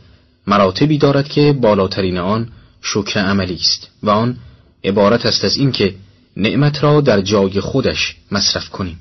مراتبی 0.47 0.97
دارد 0.97 1.27
که 1.27 1.53
بالاترین 1.53 2.17
آن 2.17 2.49
شکر 2.81 3.19
عملی 3.19 3.55
است 3.55 3.87
و 4.03 4.09
آن 4.09 4.37
عبارت 4.83 5.25
است 5.25 5.45
از 5.45 5.57
اینکه 5.57 5.95
نعمت 6.37 6.83
را 6.83 7.01
در 7.01 7.21
جای 7.21 7.59
خودش 7.59 8.15
مصرف 8.31 8.69
کنیم. 8.69 8.99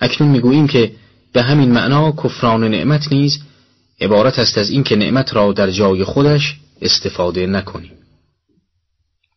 اکنون 0.00 0.30
می‌گوییم 0.30 0.66
که 0.66 0.92
به 1.32 1.42
همین 1.42 1.72
معنا 1.72 2.12
کفران 2.12 2.68
نعمت 2.68 3.12
نیز 3.12 3.38
عبارت 4.00 4.38
است 4.38 4.58
از 4.58 4.70
اینکه 4.70 4.96
نعمت 4.96 5.34
را 5.34 5.52
در 5.52 5.70
جای 5.70 6.04
خودش 6.04 6.56
استفاده 6.82 7.46
نکنیم. 7.46 7.99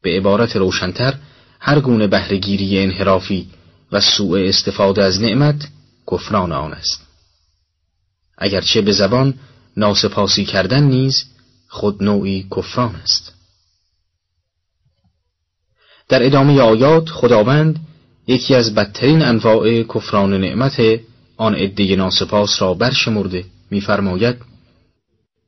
به 0.04 0.18
عبارت 0.18 0.56
روشنتر 0.56 1.14
هر 1.60 1.80
گونه 1.80 2.08
بهرهگیری 2.08 2.80
انحرافی 2.80 3.48
و 3.92 4.02
سوء 4.02 4.48
استفاده 4.48 5.04
از 5.04 5.22
نعمت 5.22 5.68
کفران 6.12 6.52
آن 6.52 6.74
است. 6.74 7.08
اگرچه 8.38 8.82
به 8.82 8.92
زبان 8.92 9.34
ناسپاسی 9.78 10.46
کردن 10.46 10.84
نیز 10.84 11.26
خود 11.68 12.04
نوعی 12.04 12.48
کفران 12.58 12.96
است. 12.96 13.34
در 16.10 16.26
ادامه 16.26 16.62
آیات 16.62 17.10
خداوند 17.10 17.80
یکی 18.28 18.56
از 18.56 18.76
بدترین 18.76 19.22
انواع 19.22 19.84
کفران 19.84 20.42
نعمت 20.42 20.82
آن 21.38 21.56
عده 21.56 21.96
ناسپاس 21.96 22.62
را 22.62 22.74
برشمرده 22.74 23.46
می‌فرماید 23.72 24.36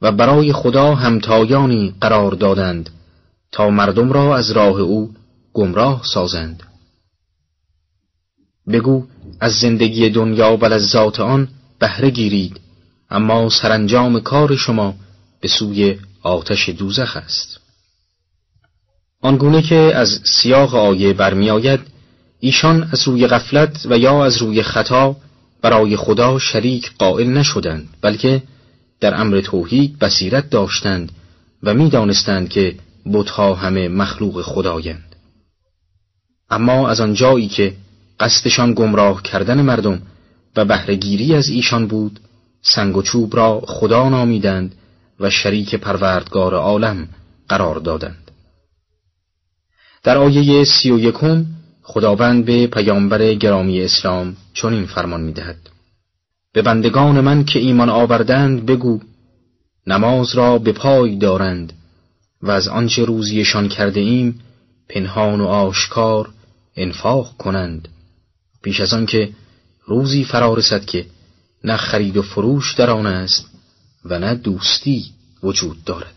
و 0.02 0.12
برای 0.12 0.54
خدا 0.54 0.96
همتایانی 0.96 1.96
قرار 2.02 2.32
دادند 2.32 2.90
تا 3.56 3.70
مردم 3.70 4.12
را 4.12 4.38
از 4.38 4.52
راه 4.52 4.80
او 4.80 5.14
گمراه 5.54 6.02
سازند. 6.04 6.64
بگو 8.68 9.04
از 9.40 9.54
زندگی 9.54 10.10
دنیا 10.10 10.58
و 10.58 10.66
لذات 10.66 11.20
آن 11.20 11.48
بهره 11.80 12.10
گیرید 12.10 12.60
اما 13.10 13.50
سرانجام 13.50 14.20
کار 14.20 14.56
شما 14.56 14.96
به 15.42 15.48
سوی 15.48 15.98
آتش 16.22 16.70
دوزخ 16.70 17.18
است. 17.18 17.60
آنگونه 19.22 19.62
که 19.62 19.92
از 19.96 20.20
سیاق 20.24 20.76
آیه 20.76 21.14
برمیآید 21.14 21.80
ایشان 22.40 22.90
از 22.92 23.08
روی 23.08 23.28
غفلت 23.28 23.86
و 23.90 23.98
یا 23.98 24.26
از 24.26 24.38
روی 24.38 24.64
خطا 24.64 25.16
برای 25.62 25.96
خدا 25.96 26.40
شریک 26.40 26.92
قائل 26.98 27.28
نشدند 27.28 27.90
بلکه 28.02 28.44
در 29.00 29.22
امر 29.22 29.42
توحید 29.42 30.00
بصیرت 30.00 30.50
داشتند 30.50 31.12
و 31.64 31.74
می‌دانستند 31.74 32.50
که 32.50 32.76
بتها 33.14 33.56
همه 33.56 33.88
مخلوق 33.88 34.42
خدایند. 34.42 35.16
اما 36.50 36.90
از 36.90 37.00
آن 37.00 37.14
جایی 37.14 37.48
که 37.48 37.74
قصدشان 38.20 38.74
گمراه 38.74 39.22
کردن 39.22 39.62
مردم 39.62 40.02
و 40.56 40.66
بهرهگیری 40.66 41.36
از 41.36 41.50
ایشان 41.50 41.88
بود 41.88 42.20
سنگ 42.62 42.98
و 42.98 43.02
چوب 43.02 43.36
را 43.36 43.62
خدا 43.68 44.10
نامیدند 44.10 44.76
و 45.20 45.30
شریک 45.30 45.76
پروردگار 45.76 46.54
عالم 46.54 47.08
قرار 47.50 47.76
دادند. 47.76 48.32
در 50.04 50.18
آیه 50.18 50.64
سی 50.64 50.92
و 50.92 51.00
یکم 51.00 51.46
خداوند 51.82 52.46
به 52.46 52.68
پیامبر 52.68 53.34
گرامی 53.34 53.82
اسلام 53.82 54.36
چنین 54.54 54.86
فرمان 54.86 55.22
می‌دهد. 55.22 55.58
به 56.54 56.62
بندگان 56.62 57.22
من 57.22 57.46
که 57.46 57.60
ایمان 57.60 57.90
آوردند 57.90 58.66
بگو 58.66 59.00
نماز 59.88 60.36
را 60.36 60.58
به 60.58 60.72
پای 60.72 61.16
دارند 61.16 61.74
و 62.46 62.52
از 62.52 62.68
آنچه 62.68 63.06
روزیشان 63.06 63.70
کرده 63.70 64.00
ایم 64.00 64.42
پنهان 64.90 65.42
و 65.42 65.48
آشکار 65.48 66.30
انفاق 66.76 67.38
کنند. 67.38 67.88
پیش 68.62 68.80
از 68.80 68.94
آنکه 68.94 69.30
روزی 69.86 70.24
فرا 70.24 70.54
رسد 70.54 70.86
که 70.86 71.06
نه 71.64 71.78
خرید 71.78 72.18
و 72.18 72.22
فروش 72.22 72.74
در 72.74 72.90
آن 72.90 73.06
است 73.06 73.50
و 74.06 74.20
نه 74.20 74.36
دوستی 74.36 75.06
وجود 75.44 75.84
دارد. 75.84 76.16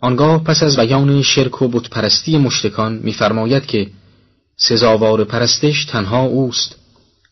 آنگاه 0.00 0.44
پس 0.44 0.62
از 0.62 0.76
بیان 0.76 1.22
شرک 1.22 1.62
و 1.62 1.68
بتپرستی 1.68 2.38
مشتکان 2.38 3.00
می‌فرماید 3.04 3.66
که 3.66 3.90
سزاوار 4.56 5.24
پرستش 5.24 5.84
تنها 5.84 6.22
اوست 6.22 6.76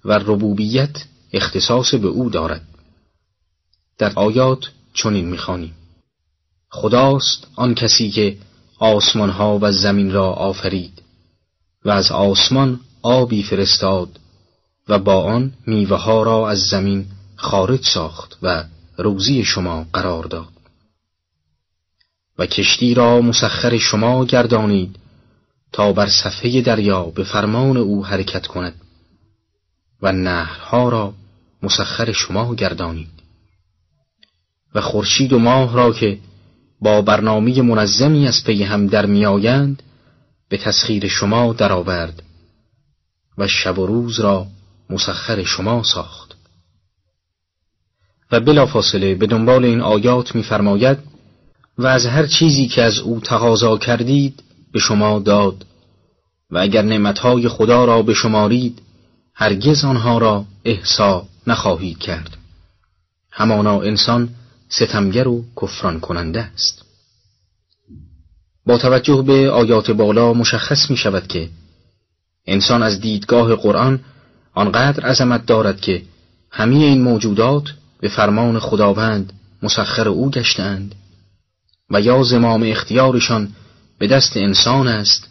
و 0.05 0.13
ربوبیت 0.13 1.05
اختصاص 1.33 1.95
به 1.95 2.09
او 2.09 2.31
دارد. 2.31 2.63
در 3.99 4.13
آیات 4.15 4.61
چنین 4.95 5.29
می‌خوانیم. 5.29 5.75
خداست 6.77 7.47
آن 7.57 7.75
کسی 7.75 8.11
که 8.11 8.37
آسمانها 8.79 9.59
و 9.63 9.73
زمین 9.73 10.13
را 10.13 10.33
آفرید 10.33 11.03
و 11.85 11.91
از 11.91 12.13
آسمان 12.13 12.81
آبی 13.03 13.43
فرستاد 13.43 14.09
و 14.89 14.99
با 14.99 15.23
آن 15.23 15.53
میوه 15.67 15.97
ها 15.97 16.23
را 16.23 16.51
از 16.51 16.59
زمین 16.59 17.07
خارج 17.37 17.87
ساخت 17.87 18.39
و 18.43 18.65
روزی 18.97 19.45
شما 19.45 19.87
قرار 19.93 20.25
داد. 20.25 20.49
و 22.39 22.47
کشتی 22.47 22.95
را 22.95 23.21
مسخر 23.21 23.79
شما 23.79 24.25
گردانید 24.25 24.97
تا 25.73 25.93
بر 25.93 26.07
صفحه 26.07 26.61
دریا 26.61 27.03
به 27.03 27.25
فرمان 27.25 27.77
او 27.77 28.07
حرکت 28.07 28.47
کند 28.47 28.81
و 30.03 30.13
نهرها 30.13 30.89
را 30.89 31.15
مسخر 31.63 32.13
شما 32.13 32.55
گردانید. 32.55 33.11
و 34.75 34.81
خورشید 34.81 35.33
و 35.33 35.39
ماه 35.39 35.75
را 35.75 35.93
که 35.93 36.19
با 36.81 37.03
برنامه 37.03 37.63
منظمی 37.63 38.29
از 38.29 38.45
پی 38.45 38.63
هم 38.63 38.87
در 38.87 39.07
میآیند 39.07 39.83
به 40.49 40.57
تسخیر 40.57 41.09
شما 41.09 41.53
درآورد 41.53 42.23
و 43.39 43.49
شب 43.49 43.79
و 43.79 43.87
روز 43.87 44.21
را 44.21 44.47
مسخر 44.91 45.43
شما 45.43 45.83
ساخت. 45.83 46.37
و 48.33 48.41
بلافاصله 48.41 49.15
به 49.15 49.27
دنبال 49.27 49.65
این 49.65 49.81
آیات 49.81 50.35
می‌فرماید 50.35 50.99
و 51.79 51.87
از 51.87 52.07
هر 52.07 52.27
چیزی 52.27 52.69
که 52.69 52.83
از 52.83 52.99
او 52.99 53.21
تقاضا 53.21 53.79
کردید 53.79 54.43
به 54.73 54.79
شما 54.79 55.19
داد 55.19 55.67
و 56.51 56.59
اگر 56.59 56.83
نعمتهای 56.83 57.49
خدا 57.49 57.85
را 57.85 58.03
بشمارید 58.03 58.83
هرگز 59.35 59.85
آنها 59.85 60.19
را 60.19 60.45
احسا 60.65 61.27
نخواهید 61.47 61.99
کرد. 61.99 62.37
همانا 63.33 63.81
انسان 63.81 64.29
ستمگر 64.69 65.29
و 65.29 65.45
کفران 65.63 66.01
کننده 66.01 66.41
است 66.41 66.85
با 68.67 68.79
توجه 68.79 69.23
به 69.27 69.51
آیات 69.51 69.91
بالا 69.91 70.33
مشخص 70.33 70.91
می 70.91 70.97
شود 70.97 71.27
که 71.27 71.49
انسان 72.47 72.83
از 72.83 73.01
دیدگاه 73.01 73.55
قرآن 73.55 74.01
آنقدر 74.55 75.07
عظمت 75.07 75.47
دارد 75.47 75.81
که 75.81 76.03
همه 76.51 76.77
این 76.77 77.03
موجودات 77.03 77.65
به 78.01 78.09
فرمان 78.09 78.59
خداوند 78.59 79.33
مسخر 79.63 80.09
او 80.09 80.31
گشتند 80.31 80.95
و 81.91 82.01
یا 82.01 82.23
زمام 82.23 82.63
اختیارشان 82.63 83.53
به 83.99 84.07
دست 84.07 84.37
انسان 84.37 84.89
است 84.89 85.29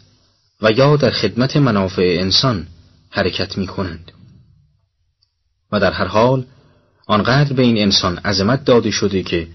و 0.62 0.70
یا 0.70 0.96
در 0.96 1.10
خدمت 1.10 1.56
منافع 1.56 2.16
انسان 2.20 2.66
حرکت 3.10 3.58
می 3.58 3.66
کنند. 3.66 4.12
و 5.72 5.80
در 5.80 5.92
هر 5.92 6.06
حال 6.06 6.44
آنقدر 7.06 7.52
به 7.52 7.62
این 7.62 7.78
انسان 7.78 8.18
عظمت 8.18 8.64
داده 8.64 8.90
شده 8.90 9.22
که 9.22 9.48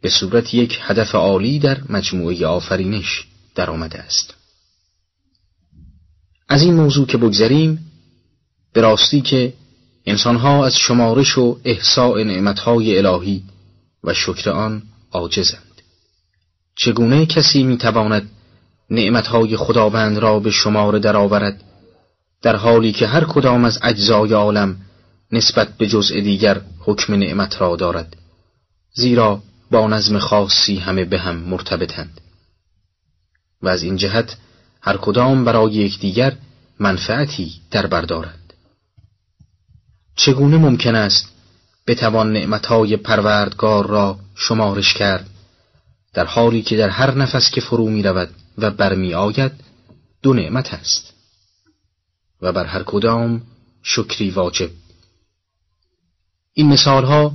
به 0.00 0.10
صورت 0.10 0.54
یک 0.54 0.78
هدف 0.82 1.14
عالی 1.14 1.58
در 1.58 1.80
مجموعه 1.88 2.46
آفرینش 2.46 3.26
در 3.54 3.70
آمده 3.70 3.98
است. 3.98 4.34
از 6.48 6.62
این 6.62 6.74
موضوع 6.74 7.06
که 7.06 7.18
بگذریم 7.18 7.78
به 8.72 8.80
راستی 8.80 9.20
که 9.20 9.52
انسانها 10.06 10.66
از 10.66 10.76
شمارش 10.76 11.38
و 11.38 11.58
احساء 11.64 12.22
نعمتهای 12.22 12.98
الهی 12.98 13.42
و 14.04 14.14
شکر 14.14 14.50
آن 14.50 14.82
عاجزند. 15.12 15.82
چگونه 16.76 17.26
کسی 17.26 17.62
می‌تواند 17.62 18.30
نعمتهای 18.90 19.56
خداوند 19.56 20.18
را 20.18 20.40
به 20.40 20.50
شمار 20.50 20.98
درآورد؟ 20.98 21.62
در 22.42 22.56
حالی 22.56 22.92
که 22.92 23.06
هر 23.06 23.24
کدام 23.24 23.64
از 23.64 23.78
اجزای 23.82 24.32
عالم 24.32 24.76
نسبت 25.32 25.76
به 25.76 25.86
جزء 25.86 26.20
دیگر 26.20 26.60
حکم 26.80 27.14
نعمت 27.14 27.60
را 27.60 27.76
دارد. 27.76 28.16
زیرا 28.94 29.42
با 29.70 29.86
نظم 29.86 30.18
خاصی 30.18 30.76
همه 30.76 31.04
به 31.04 31.18
هم 31.18 31.36
مرتبطند. 31.36 32.20
و 33.62 33.68
از 33.68 33.82
این 33.82 33.96
جهت 33.96 34.36
هر 34.80 34.96
کدام 34.96 35.44
برای 35.44 35.72
یکدیگر 35.72 36.36
منفعتی 36.80 37.52
در 37.70 37.86
بردارد 37.86 38.54
چگونه 40.16 40.56
ممکن 40.56 40.94
است 40.94 41.28
بتوان 41.86 42.32
نعمتهای 42.32 42.96
پروردگار 42.96 43.86
را 43.86 44.18
شمارش 44.34 44.94
کرد؟ 44.94 45.30
در 46.14 46.24
حالی 46.24 46.62
که 46.62 46.76
در 46.76 46.88
هر 46.88 47.14
نفس 47.14 47.50
که 47.50 47.60
فرو 47.60 47.88
می 47.88 48.02
رود 48.02 48.30
و 48.58 48.70
برمی 48.70 49.14
آید 49.14 49.52
دو 50.22 50.34
نعمت 50.34 50.74
است. 50.74 51.12
و 52.42 52.52
بر 52.52 52.64
هر 52.64 52.82
کدام 52.82 53.42
شکری 53.82 54.30
واجب. 54.30 54.70
این 56.58 56.66
مثال 56.68 57.04
ها 57.04 57.32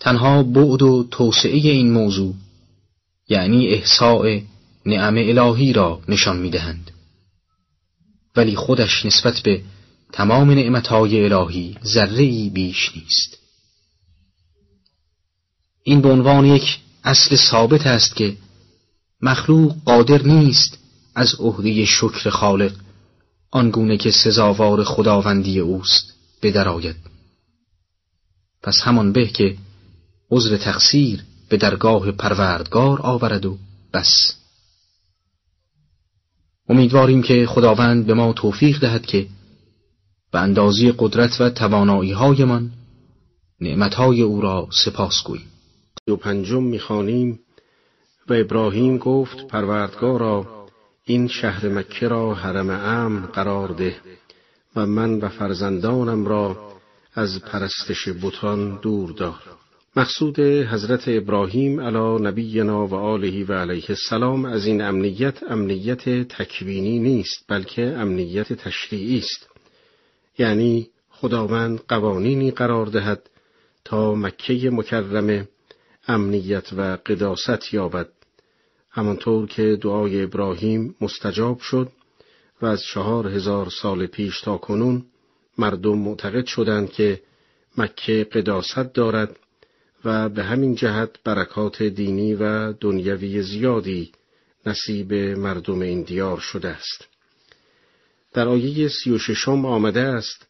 تنها 0.00 0.42
بعد 0.42 0.82
و 0.82 1.06
توسعه 1.10 1.52
این 1.52 1.92
موضوع 1.92 2.34
یعنی 3.28 3.68
احساء 3.68 4.40
نعم 4.86 5.14
الهی 5.16 5.72
را 5.72 6.00
نشان 6.08 6.36
می 6.36 6.50
دهند. 6.50 6.90
ولی 8.36 8.56
خودش 8.56 9.06
نسبت 9.06 9.40
به 9.40 9.62
تمام 10.12 10.50
نعمتهای 10.50 11.24
الهی 11.24 11.76
ذره 11.84 12.50
بیش 12.50 12.92
نیست 12.96 13.38
این 15.82 16.00
به 16.00 16.08
عنوان 16.08 16.44
یک 16.44 16.78
اصل 17.04 17.36
ثابت 17.36 17.86
است 17.86 18.16
که 18.16 18.36
مخلوق 19.22 19.76
قادر 19.84 20.22
نیست 20.22 20.78
از 21.14 21.34
عهده 21.38 21.84
شکر 21.84 22.30
خالق 22.30 22.72
آنگونه 23.50 23.96
که 23.96 24.10
سزاوار 24.10 24.84
خداوندی 24.84 25.60
اوست 25.60 26.12
بدرآید 26.42 27.15
پس 28.66 28.80
همان 28.84 29.12
به 29.12 29.26
که 29.26 29.56
عذر 30.30 30.56
تقصیر 30.56 31.24
به 31.48 31.56
درگاه 31.56 32.12
پروردگار 32.12 33.00
آورد 33.02 33.46
و 33.46 33.58
بس. 33.92 34.34
امیدواریم 36.68 37.22
که 37.22 37.46
خداوند 37.46 38.06
به 38.06 38.14
ما 38.14 38.32
توفیق 38.32 38.80
دهد 38.80 39.06
که 39.06 39.26
به 40.32 40.40
اندازی 40.40 40.92
قدرت 40.98 41.40
و 41.40 41.50
توانایی 41.50 42.12
هایمان 42.12 42.70
نعمتهای 43.60 44.22
او 44.22 44.40
را 44.40 44.68
سپاس 44.84 45.22
گوییم. 45.24 45.46
و 46.08 46.16
پنجم 46.16 46.62
می‌خوانیم 46.62 47.40
و 48.28 48.32
ابراهیم 48.32 48.98
گفت 48.98 49.46
پروردگارا 49.46 50.46
این 51.04 51.28
شهر 51.28 51.68
مکه 51.68 52.08
را 52.08 52.34
حرم 52.34 52.70
امن 52.70 53.26
قرار 53.26 53.68
ده 53.68 53.96
و 54.76 54.86
من 54.86 55.20
و 55.20 55.28
فرزندانم 55.28 56.26
را 56.26 56.75
از 57.18 57.42
پرستش 57.42 58.08
بتان 58.22 58.78
دور 58.82 59.12
دار. 59.12 59.42
مقصود 59.96 60.40
حضرت 60.40 61.04
ابراهیم 61.06 61.80
علی 61.80 62.24
نبینا 62.28 62.86
و 62.86 62.94
آله 62.94 63.44
و 63.44 63.52
علیه 63.52 63.84
السلام 63.88 64.44
از 64.44 64.66
این 64.66 64.80
امنیت 64.82 65.42
امنیت 65.42 66.28
تکوینی 66.28 66.98
نیست 66.98 67.44
بلکه 67.48 67.82
امنیت 67.82 68.52
تشریعی 68.52 69.18
است. 69.18 69.48
یعنی 70.38 70.88
خداوند 71.10 71.80
قوانینی 71.88 72.50
قرار 72.50 72.86
دهد 72.86 73.30
تا 73.84 74.14
مکه 74.14 74.70
مکرمه 74.70 75.48
امنیت 76.08 76.72
و 76.72 76.98
قداست 77.06 77.74
یابد. 77.74 78.08
همانطور 78.90 79.46
که 79.46 79.78
دعای 79.82 80.22
ابراهیم 80.22 80.94
مستجاب 81.00 81.60
شد 81.60 81.88
و 82.62 82.66
از 82.66 82.82
چهار 82.82 83.28
هزار 83.28 83.68
سال 83.82 84.06
پیش 84.06 84.40
تا 84.40 84.56
کنون 84.56 85.04
مردم 85.58 85.98
معتقد 85.98 86.46
شدند 86.46 86.90
که 86.90 87.20
مکه 87.78 88.26
قداست 88.32 88.94
دارد 88.94 89.36
و 90.04 90.28
به 90.28 90.44
همین 90.44 90.74
جهت 90.74 91.10
برکات 91.24 91.82
دینی 91.82 92.34
و 92.34 92.72
دنیوی 92.72 93.42
زیادی 93.42 94.12
نصیب 94.66 95.14
مردم 95.14 95.80
این 95.80 96.02
دیار 96.02 96.38
شده 96.38 96.68
است. 96.68 97.08
در 98.32 98.48
آیه 98.48 98.88
سی 98.88 99.10
و 99.10 99.18
ششم 99.18 99.66
آمده 99.66 100.00
است 100.00 100.46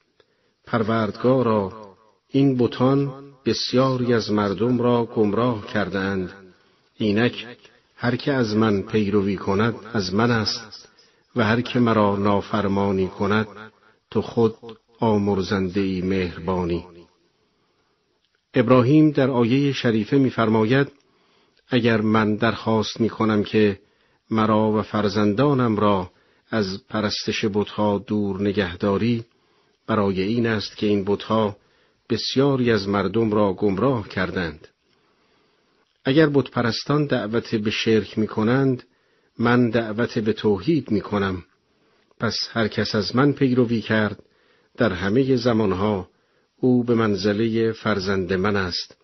پروردگارا 0.66 1.96
این 2.28 2.56
بتان 2.56 3.24
بسیاری 3.44 4.14
از 4.14 4.32
مردم 4.32 4.78
را 4.78 5.04
گمراه 5.04 5.66
کردند 5.66 6.32
اینک 6.94 7.46
هر 7.96 8.16
که 8.16 8.32
از 8.32 8.56
من 8.56 8.82
پیروی 8.82 9.36
کند 9.36 9.74
از 9.92 10.14
من 10.14 10.30
است 10.30 10.88
و 11.36 11.44
هر 11.44 11.60
که 11.60 11.78
مرا 11.78 12.16
نافرمانی 12.16 13.08
کند 13.08 13.48
تو 14.10 14.22
خود 14.22 14.54
آمرزنده 14.98 15.80
ای 15.80 16.00
مهربانی. 16.00 16.86
ابراهیم 18.54 19.10
در 19.10 19.30
آیه 19.30 19.72
شریفه 19.72 20.16
می‌فرماید 20.16 20.92
اگر 21.68 22.00
من 22.00 22.36
درخواست 22.36 23.00
می 23.00 23.08
کنم 23.08 23.44
که 23.44 23.80
مرا 24.30 24.72
و 24.72 24.82
فرزندانم 24.82 25.76
را 25.76 26.10
از 26.50 26.86
پرستش 26.88 27.44
بتها 27.54 27.98
دور 27.98 28.40
نگهداری 28.40 29.24
برای 29.86 30.22
این 30.22 30.46
است 30.46 30.76
که 30.76 30.86
این 30.86 31.04
بتها 31.04 31.56
بسیاری 32.10 32.70
از 32.70 32.88
مردم 32.88 33.30
را 33.30 33.52
گمراه 33.52 34.08
کردند. 34.08 34.68
اگر 36.04 36.26
بت 36.26 36.50
پرستان 36.50 37.06
دعوت 37.06 37.54
به 37.54 37.70
شرک 37.70 38.18
می 38.18 38.26
کنند 38.26 38.82
من 39.38 39.70
دعوت 39.70 40.18
به 40.18 40.32
توحید 40.32 40.90
می 40.90 41.00
کنم 41.00 41.44
پس 42.20 42.36
هر 42.52 42.68
کس 42.68 42.94
از 42.94 43.16
من 43.16 43.32
پیروی 43.32 43.80
کرد 43.80 44.22
در 44.76 44.92
همه 44.92 45.36
زمانها 45.36 46.08
او 46.60 46.84
به 46.84 46.94
منزله 46.94 47.72
فرزند 47.72 48.32
من 48.32 48.56
است 48.56 48.96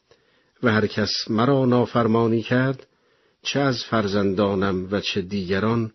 و 0.63 0.73
هر 0.73 0.87
کس 0.87 1.11
مرا 1.31 1.65
نافرمانی 1.65 2.43
کرد 2.43 2.87
چه 3.43 3.61
از 3.61 3.85
فرزندانم 3.85 4.89
و 4.91 5.01
چه 5.01 5.23
دیگران 5.23 5.93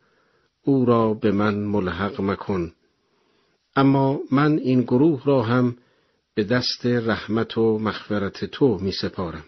او 0.64 0.86
را 0.86 1.14
به 1.14 1.32
من 1.32 1.56
ملحق 1.56 2.22
مکن 2.22 2.74
اما 3.76 4.20
من 4.32 4.58
این 4.58 4.82
گروه 4.82 5.22
را 5.26 5.44
هم 5.44 5.78
به 6.36 6.44
دست 6.44 6.86
رحمت 6.86 7.58
و 7.58 7.80
مخفرت 7.80 8.46
تو 8.46 8.78
می 8.82 8.92
سپارم. 8.92 9.46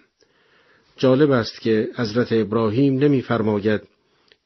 جالب 0.97 1.31
است 1.31 1.61
که 1.61 1.89
حضرت 1.95 2.27
ابراهیم 2.31 2.97
نمیفرماید 2.97 3.81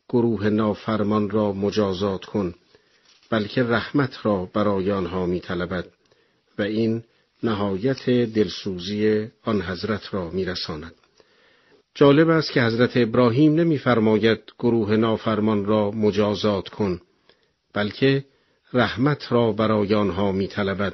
گروه 0.09 0.49
نافرمان 0.49 1.29
را 1.29 1.53
مجازات 1.53 2.25
کن 2.25 2.53
بلکه 3.33 3.63
رحمت 3.63 4.25
را 4.25 4.49
برای 4.53 4.91
آنها 4.91 5.25
می 5.25 5.39
طلبد 5.39 5.85
و 6.57 6.61
این 6.61 7.03
نهایت 7.43 8.09
دلسوزی 8.09 9.27
آن 9.43 9.61
حضرت 9.61 10.13
را 10.13 10.29
میرساند. 10.29 10.93
جالب 11.95 12.29
است 12.29 12.51
که 12.51 12.61
حضرت 12.61 12.97
ابراهیم 12.97 13.55
نمیفرماید 13.55 14.39
گروه 14.59 14.95
نافرمان 14.95 15.65
را 15.65 15.91
مجازات 15.91 16.69
کن 16.69 17.01
بلکه 17.73 18.25
رحمت 18.73 19.31
را 19.31 19.51
برای 19.51 19.93
آنها 19.93 20.31
میطلبد 20.31 20.93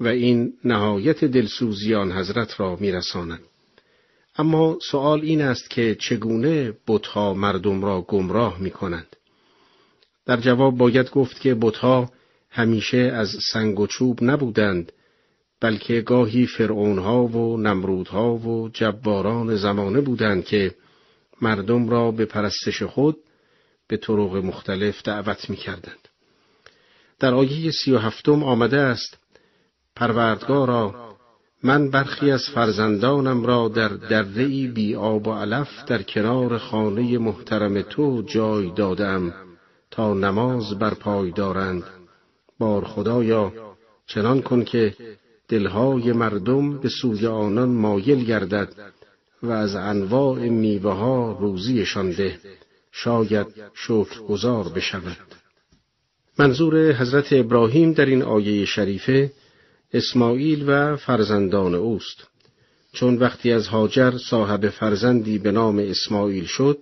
و 0.00 0.08
این 0.08 0.52
نهایت 0.64 1.24
دلسوزی 1.24 1.94
آن 1.94 2.12
حضرت 2.12 2.60
را 2.60 2.76
میرساند 2.76 3.40
اما 4.36 4.78
سوال 4.90 5.20
این 5.20 5.42
است 5.42 5.70
که 5.70 5.94
چگونه 5.94 6.72
بتها 6.88 7.34
مردم 7.34 7.84
را 7.84 8.00
گمراه 8.00 8.58
می 8.60 8.70
کنند؟ 8.70 9.16
در 10.26 10.36
جواب 10.36 10.76
باید 10.76 11.10
گفت 11.10 11.40
که 11.40 11.54
بتها 11.54 12.10
همیشه 12.50 12.98
از 12.98 13.36
سنگ 13.52 13.80
و 13.80 13.86
چوب 13.86 14.18
نبودند 14.22 14.92
بلکه 15.60 16.00
گاهی 16.00 16.46
فرعونها 16.46 17.26
و 17.26 17.56
نمرودها 17.56 18.34
و 18.34 18.68
جباران 18.68 19.56
زمانه 19.56 20.00
بودند 20.00 20.44
که 20.44 20.74
مردم 21.42 21.88
را 21.88 22.10
به 22.10 22.24
پرستش 22.24 22.82
خود 22.82 23.16
به 23.88 23.96
طرق 23.96 24.36
مختلف 24.36 25.02
دعوت 25.02 25.50
می 25.50 25.56
کردند. 25.56 26.08
در 27.18 27.34
آیه 27.34 27.70
سی 27.70 27.92
و 27.92 27.98
هفتم 27.98 28.42
آمده 28.42 28.80
است 28.80 29.18
پروردگارا 29.96 31.12
من 31.62 31.90
برخی 31.90 32.30
از 32.30 32.44
فرزندانم 32.54 33.46
را 33.46 33.68
در 33.68 33.88
درهای 33.88 34.66
بی 34.66 34.94
آب 34.94 35.26
و 35.26 35.32
علف 35.32 35.84
در 35.86 36.02
کنار 36.02 36.58
خانه 36.58 37.18
محترم 37.18 37.82
تو 37.82 38.22
جای 38.22 38.70
دادم 38.74 39.34
تا 39.92 40.14
نماز 40.14 40.78
بر 40.78 40.94
پای 40.94 41.30
دارند. 41.30 41.84
بار 42.58 42.84
خدایا 42.84 43.52
چنان 44.06 44.42
کن 44.42 44.64
که 44.64 44.94
دلهای 45.48 46.12
مردم 46.12 46.78
به 46.78 46.88
سوی 46.88 47.26
آنان 47.26 47.68
مایل 47.68 48.24
گردد 48.24 48.92
و 49.42 49.50
از 49.50 49.74
انواع 49.74 50.48
میوه 50.48 50.92
ها 50.92 51.38
روزیشان 51.40 52.10
ده. 52.10 52.38
شاید 52.92 53.46
شکرگزار 53.74 54.68
بشود. 54.68 55.16
منظور 56.38 56.92
حضرت 56.92 57.32
ابراهیم 57.32 57.92
در 57.92 58.06
این 58.06 58.22
آیه 58.22 58.64
شریفه 58.64 59.32
اسماعیل 59.92 60.64
و 60.66 60.96
فرزندان 60.96 61.74
اوست. 61.74 62.26
چون 62.92 63.16
وقتی 63.16 63.52
از 63.52 63.66
هاجر 63.66 64.18
صاحب 64.30 64.68
فرزندی 64.68 65.38
به 65.38 65.50
نام 65.52 65.78
اسماعیل 65.78 66.44
شد 66.44 66.78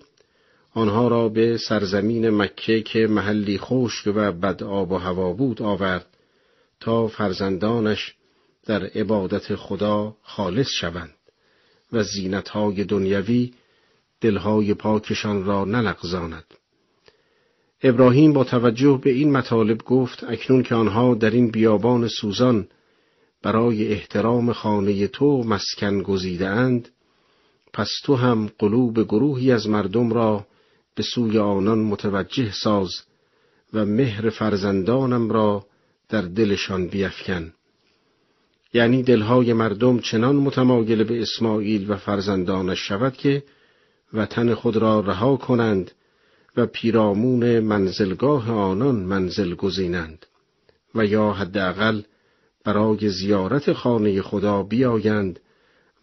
آنها 0.75 1.09
را 1.09 1.29
به 1.29 1.57
سرزمین 1.57 2.31
مکه 2.31 2.83
که 2.83 3.07
محلی 3.07 3.59
خشک 3.59 4.13
و 4.15 4.33
بد 4.33 4.63
آب 4.63 4.93
و 4.93 4.97
هوا 4.97 5.33
بود 5.33 5.63
آورد 5.63 6.07
تا 6.81 7.07
فرزندانش 7.09 8.15
در 8.67 8.85
عبادت 8.85 9.55
خدا 9.55 10.17
خالص 10.23 10.69
شوند 10.81 11.15
و 11.93 12.03
زینتهای 12.03 12.85
دنیوی 12.85 13.53
دلهای 14.21 14.75
پاکشان 14.75 15.45
را 15.45 15.65
نلغزاند. 15.65 16.45
ابراهیم 17.83 18.33
با 18.33 18.45
توجه 18.45 19.01
به 19.03 19.11
این 19.11 19.33
مطالب 19.33 19.83
گفت 19.83 20.25
اکنون 20.25 20.63
که 20.63 20.75
آنها 20.75 21.15
در 21.15 21.31
این 21.31 21.51
بیابان 21.51 22.09
سوزان 22.09 22.69
برای 23.43 23.93
احترام 23.93 24.53
خانه 24.53 25.07
تو 25.07 25.43
مسکن 25.43 26.03
گزیده 26.03 26.49
اند 26.49 26.89
پس 27.73 27.89
تو 28.05 28.17
هم 28.17 28.51
قلوب 28.59 29.03
گروهی 29.03 29.53
از 29.53 29.69
مردم 29.69 30.13
را 30.13 30.47
به 30.95 31.03
سوی 31.03 31.39
آنان 31.39 31.79
متوجه 31.79 32.53
ساز 32.53 32.91
و 33.73 33.85
مهر 33.85 34.31
فرزندانم 34.31 35.31
را 35.31 35.67
در 36.09 36.23
دلشان 36.23 36.87
بیفکن. 36.87 37.53
یعنی 38.73 39.03
دلهای 39.03 39.53
مردم 39.53 39.99
چنان 39.99 40.37
متمایل 40.37 41.05
به 41.05 41.23
اسماعیل 41.23 41.91
و 41.91 41.97
فرزندانش 41.97 42.89
شود 42.89 43.17
که 43.17 43.43
وطن 44.13 44.55
خود 44.55 44.77
را 44.77 45.01
رها 45.01 45.37
کنند 45.37 45.91
و 46.57 46.67
پیرامون 46.67 47.61
منزلگاه 47.61 48.51
آنان 48.51 48.95
منزل 48.95 49.55
گزینند 49.55 50.27
و 50.95 51.07
یا 51.07 51.33
حداقل 51.33 52.03
برای 52.65 53.09
زیارت 53.09 53.73
خانه 53.73 54.23
خدا 54.23 54.63
بیایند 54.63 55.41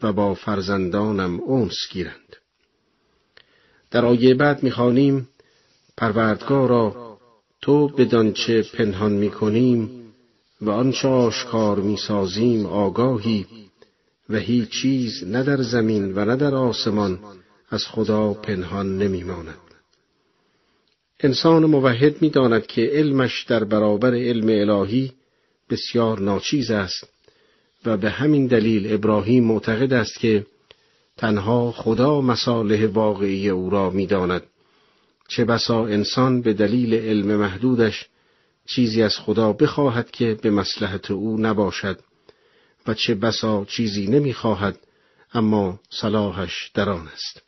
و 0.03 0.13
با 0.13 0.33
فرزندانم 0.33 1.39
اونس 1.39 1.77
گیرند. 1.91 2.35
در 3.91 4.05
آیه 4.05 4.33
بعد 4.33 4.63
می‌خوانیم 4.63 5.29
پروردگارا 5.97 7.17
تو 7.61 7.87
بدانچه 7.87 8.65
پنهان 8.73 9.11
می‌کنیم 9.11 9.89
و 10.61 10.69
آنچه 10.69 11.07
آشکار 11.07 11.79
می‌سازیم 11.79 12.65
آگاهی 12.65 13.45
و 14.29 14.37
هیچ 14.37 14.69
چیز 14.69 15.23
نه 15.23 15.43
در 15.43 15.61
زمین 15.61 16.13
و 16.15 16.25
نه 16.25 16.35
در 16.35 16.55
آسمان 16.55 17.19
از 17.69 17.83
خدا 17.85 18.33
پنهان 18.33 18.97
نمیماند. 18.97 19.57
انسان 21.19 21.65
موحد 21.65 22.21
می‌داند 22.21 22.65
که 22.65 22.81
علمش 22.93 23.43
در 23.43 23.63
برابر 23.63 24.15
علم 24.15 24.69
الهی 24.69 25.11
بسیار 25.69 26.19
ناچیز 26.19 26.71
است 26.71 27.09
و 27.85 27.97
به 27.97 28.09
همین 28.09 28.47
دلیل 28.47 28.93
ابراهیم 28.93 29.43
معتقد 29.43 29.93
است 29.93 30.19
که 30.19 30.45
تنها 31.17 31.71
خدا 31.71 32.21
مصالح 32.21 32.85
واقعی 32.85 33.49
او 33.49 33.69
را 33.69 33.89
می‌داند 33.89 34.43
چه 35.27 35.45
بسا 35.45 35.85
انسان 35.85 36.41
به 36.41 36.53
دلیل 36.53 36.93
علم 36.93 37.35
محدودش 37.35 38.05
چیزی 38.65 39.01
از 39.01 39.17
خدا 39.17 39.53
بخواهد 39.53 40.11
که 40.11 40.37
به 40.41 40.51
مسلحت 40.51 41.11
او 41.11 41.37
نباشد 41.41 41.99
و 42.87 42.93
چه 42.93 43.15
بسا 43.15 43.65
چیزی 43.65 44.07
نمی‌خواهد 44.07 44.79
اما 45.33 45.79
صلاحش 45.89 46.71
در 46.73 46.89
آن 46.89 47.07
است 47.07 47.41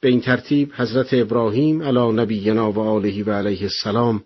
به 0.00 0.08
این 0.08 0.20
ترتیب 0.20 0.72
حضرت 0.76 1.14
ابراهیم 1.14 1.82
علی 1.82 2.12
نبینا 2.12 2.72
و 2.72 2.78
آله 2.78 3.24
و 3.24 3.30
علیه 3.30 3.62
السلام 3.62 4.24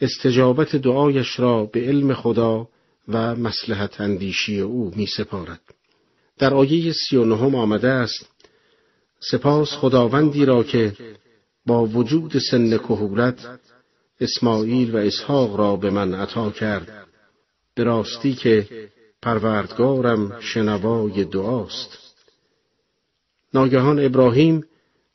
استجابت 0.00 0.76
دعایش 0.76 1.40
را 1.40 1.64
به 1.64 1.80
علم 1.80 2.14
خدا 2.14 2.68
و 3.08 3.36
مسلحت 3.36 4.00
اندیشی 4.00 4.60
او 4.60 4.92
می 4.96 5.06
سپارد. 5.06 5.60
در 6.38 6.54
آیه 6.54 6.92
سی 6.92 7.16
و 7.16 7.24
نهم 7.24 7.54
آمده 7.54 7.88
است 7.88 8.26
سپاس 9.20 9.68
خداوندی 9.68 10.44
را 10.44 10.62
که 10.62 10.92
با 11.66 11.86
وجود 11.86 12.38
سن 12.38 12.78
کهولت 12.78 13.58
اسماعیل 14.20 14.94
و 14.94 14.96
اسحاق 14.96 15.56
را 15.56 15.76
به 15.76 15.90
من 15.90 16.14
عطا 16.14 16.50
کرد. 16.50 17.06
به 17.74 17.84
راستی 17.84 18.34
که 18.34 18.66
پروردگارم 19.22 20.40
شنوای 20.40 21.24
دعاست. 21.24 21.98
ناگهان 23.54 24.04
ابراهیم 24.04 24.64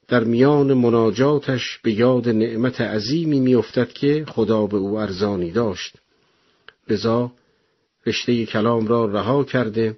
در 0.08 0.24
میان 0.24 0.74
مناجاتش 0.74 1.80
به 1.84 1.94
یاد 1.94 2.30
نعمت 2.30 2.82
عظیمی 2.82 3.40
میافتد 3.40 3.94
که 3.94 4.26
خدا 4.30 4.68
به 4.68 4.78
او 4.78 5.00
ارزانی 5.00 5.52
داشت. 5.52 5.96
لذا 6.90 7.32
رشته 8.06 8.46
کلام 8.46 8.88
را 8.88 9.06
رها 9.06 9.44
کرده 9.44 9.98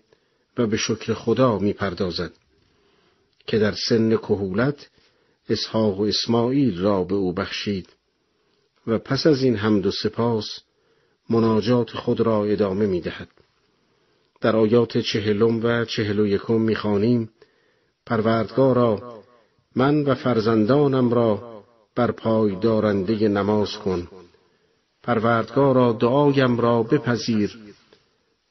و 0.57 0.67
به 0.67 0.77
شکر 0.77 1.13
خدا 1.13 1.59
می‌پردازد 1.59 2.31
که 3.47 3.59
در 3.59 3.73
سن 3.89 4.17
کهولت 4.17 4.89
اسحاق 5.49 5.99
و 5.99 6.03
اسماعیل 6.03 6.81
را 6.81 7.03
به 7.03 7.15
او 7.15 7.33
بخشید 7.33 7.89
و 8.87 8.97
پس 8.97 9.27
از 9.27 9.43
این 9.43 9.55
حمد 9.55 9.85
و 9.85 9.91
سپاس 9.91 10.59
مناجات 11.29 11.91
خود 11.91 12.19
را 12.21 12.45
ادامه 12.45 12.85
می 12.85 13.01
دهد. 13.01 13.27
در 14.41 14.55
آیات 14.55 14.97
چهلم 14.97 15.63
و 15.63 15.85
چهل 15.85 16.19
و 16.19 16.27
یکم 16.27 16.61
می 16.61 16.75
خانیم 16.75 17.29
پروردگارا 18.05 19.23
من 19.75 20.03
و 20.03 20.15
فرزندانم 20.15 21.13
را 21.13 21.63
بر 21.95 22.11
پای 22.11 22.55
دارنده 22.55 23.27
نماز 23.27 23.71
کن 23.77 24.07
پروردگارا 25.03 25.91
دعایم 25.91 26.59
را 26.59 26.83
بپذیر 26.83 27.57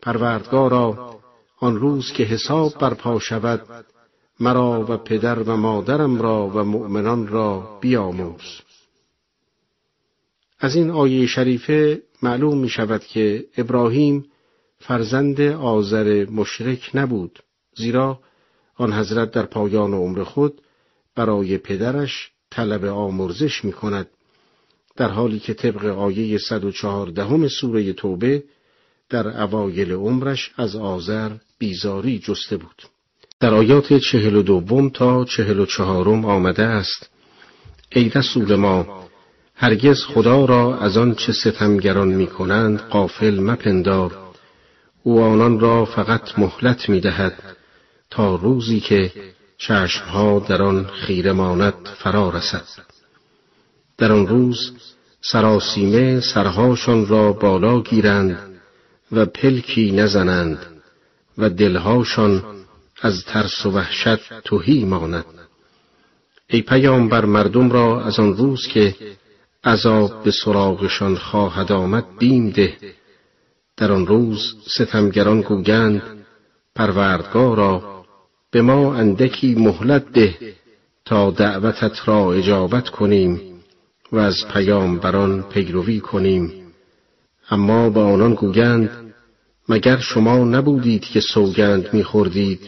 پروردگارا 0.02 1.16
آن 1.64 1.76
روز 1.76 2.12
که 2.12 2.24
حساب 2.24 2.78
برپا 2.78 3.18
شود 3.18 3.84
مرا 4.40 4.86
و 4.88 4.96
پدر 4.96 5.38
و 5.38 5.56
مادرم 5.56 6.22
را 6.22 6.48
و 6.48 6.64
مؤمنان 6.64 7.28
را 7.28 7.78
بیاموز. 7.80 8.60
از 10.58 10.76
این 10.76 10.90
آیه 10.90 11.26
شریفه 11.26 12.02
معلوم 12.22 12.58
می 12.58 12.68
شود 12.68 13.04
که 13.04 13.44
ابراهیم 13.56 14.24
فرزند 14.78 15.40
آذر 15.40 16.26
مشرک 16.30 16.90
نبود 16.94 17.42
زیرا 17.76 18.20
آن 18.76 18.92
حضرت 18.92 19.30
در 19.30 19.46
پایان 19.46 19.94
عمر 19.94 20.24
خود 20.24 20.60
برای 21.14 21.58
پدرش 21.58 22.30
طلب 22.50 22.84
آمرزش 22.84 23.64
می 23.64 23.72
کند 23.72 24.06
در 24.96 25.08
حالی 25.08 25.38
که 25.38 25.54
طبق 25.54 25.84
آیه 25.84 26.38
114 26.38 27.48
سوره 27.48 27.92
توبه 27.92 28.44
در 29.08 29.42
اوایل 29.42 29.92
عمرش 29.92 30.52
از 30.56 30.76
آذر 30.76 31.30
بیزاری 31.58 32.18
جسته 32.18 32.56
بود. 32.56 32.82
در 33.40 33.54
آیات 33.54 33.92
چهل 33.92 34.36
و 34.36 34.42
دوم 34.42 34.88
تا 34.88 35.24
چهل 35.24 35.60
و 35.60 35.66
چهارم 35.66 36.24
آمده 36.24 36.62
است 36.62 37.10
ای 37.92 38.08
رسول 38.08 38.54
ما 38.54 39.08
هرگز 39.54 40.04
خدا 40.04 40.44
را 40.44 40.78
از 40.78 40.96
آن 40.96 41.14
چه 41.14 41.32
ستمگران 41.32 42.08
می 42.08 42.26
کنند 42.26 42.80
قافل 42.80 43.40
مپندار. 43.40 44.18
او 45.02 45.22
آنان 45.22 45.60
را 45.60 45.84
فقط 45.84 46.38
مهلت 46.38 46.88
می 46.88 47.00
دهد 47.00 47.56
تا 48.10 48.34
روزی 48.34 48.80
که 48.80 49.12
چشمها 49.58 50.38
در 50.48 50.62
آن 50.62 50.86
خیره 50.86 51.32
ماند 51.32 51.74
فرا 51.98 52.30
رسد. 52.30 52.64
در 53.98 54.12
آن 54.12 54.26
روز 54.26 54.72
سراسیمه 55.20 56.20
سرهاشان 56.20 57.06
را 57.06 57.32
بالا 57.32 57.80
گیرند 57.80 58.60
و 59.12 59.26
پلکی 59.26 59.92
نزنند. 59.92 60.73
و 61.38 61.50
دلهاشان 61.50 62.44
از 63.02 63.24
ترس 63.24 63.66
و 63.66 63.70
وحشت 63.70 64.40
توهی 64.40 64.84
ماند. 64.84 65.24
ای 66.50 66.62
پیامبر 66.62 67.24
مردم 67.24 67.70
را 67.70 68.04
از 68.04 68.18
آن 68.18 68.36
روز 68.36 68.66
که 68.66 68.94
عذاب 69.64 70.22
به 70.24 70.30
سراغشان 70.30 71.16
خواهد 71.16 71.72
آمد 71.72 72.04
بیم 72.18 72.50
ده. 72.50 72.76
در 73.76 73.92
آن 73.92 74.06
روز 74.06 74.54
ستمگران 74.66 75.40
گوگند 75.40 76.02
پروردگارا 76.74 78.04
به 78.50 78.62
ما 78.62 78.94
اندکی 78.94 79.54
مهلت 79.54 80.12
ده 80.12 80.54
تا 81.04 81.30
دعوتت 81.30 82.08
را 82.08 82.32
اجابت 82.32 82.88
کنیم 82.88 83.40
و 84.12 84.18
از 84.18 84.48
پیامبران 84.52 85.42
پیروی 85.42 86.00
کنیم. 86.00 86.52
اما 87.50 87.90
به 87.90 88.00
آنان 88.00 88.34
گویند 88.34 89.03
مگر 89.68 89.98
شما 89.98 90.36
نبودید 90.36 91.04
که 91.04 91.20
سوگند 91.20 91.94
میخوردید؟ 91.94 92.60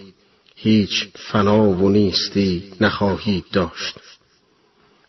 هیچ 0.56 1.08
فنا 1.14 1.62
و 1.62 1.88
نیستی 1.88 2.64
نخواهید 2.80 3.44
داشت. 3.52 3.98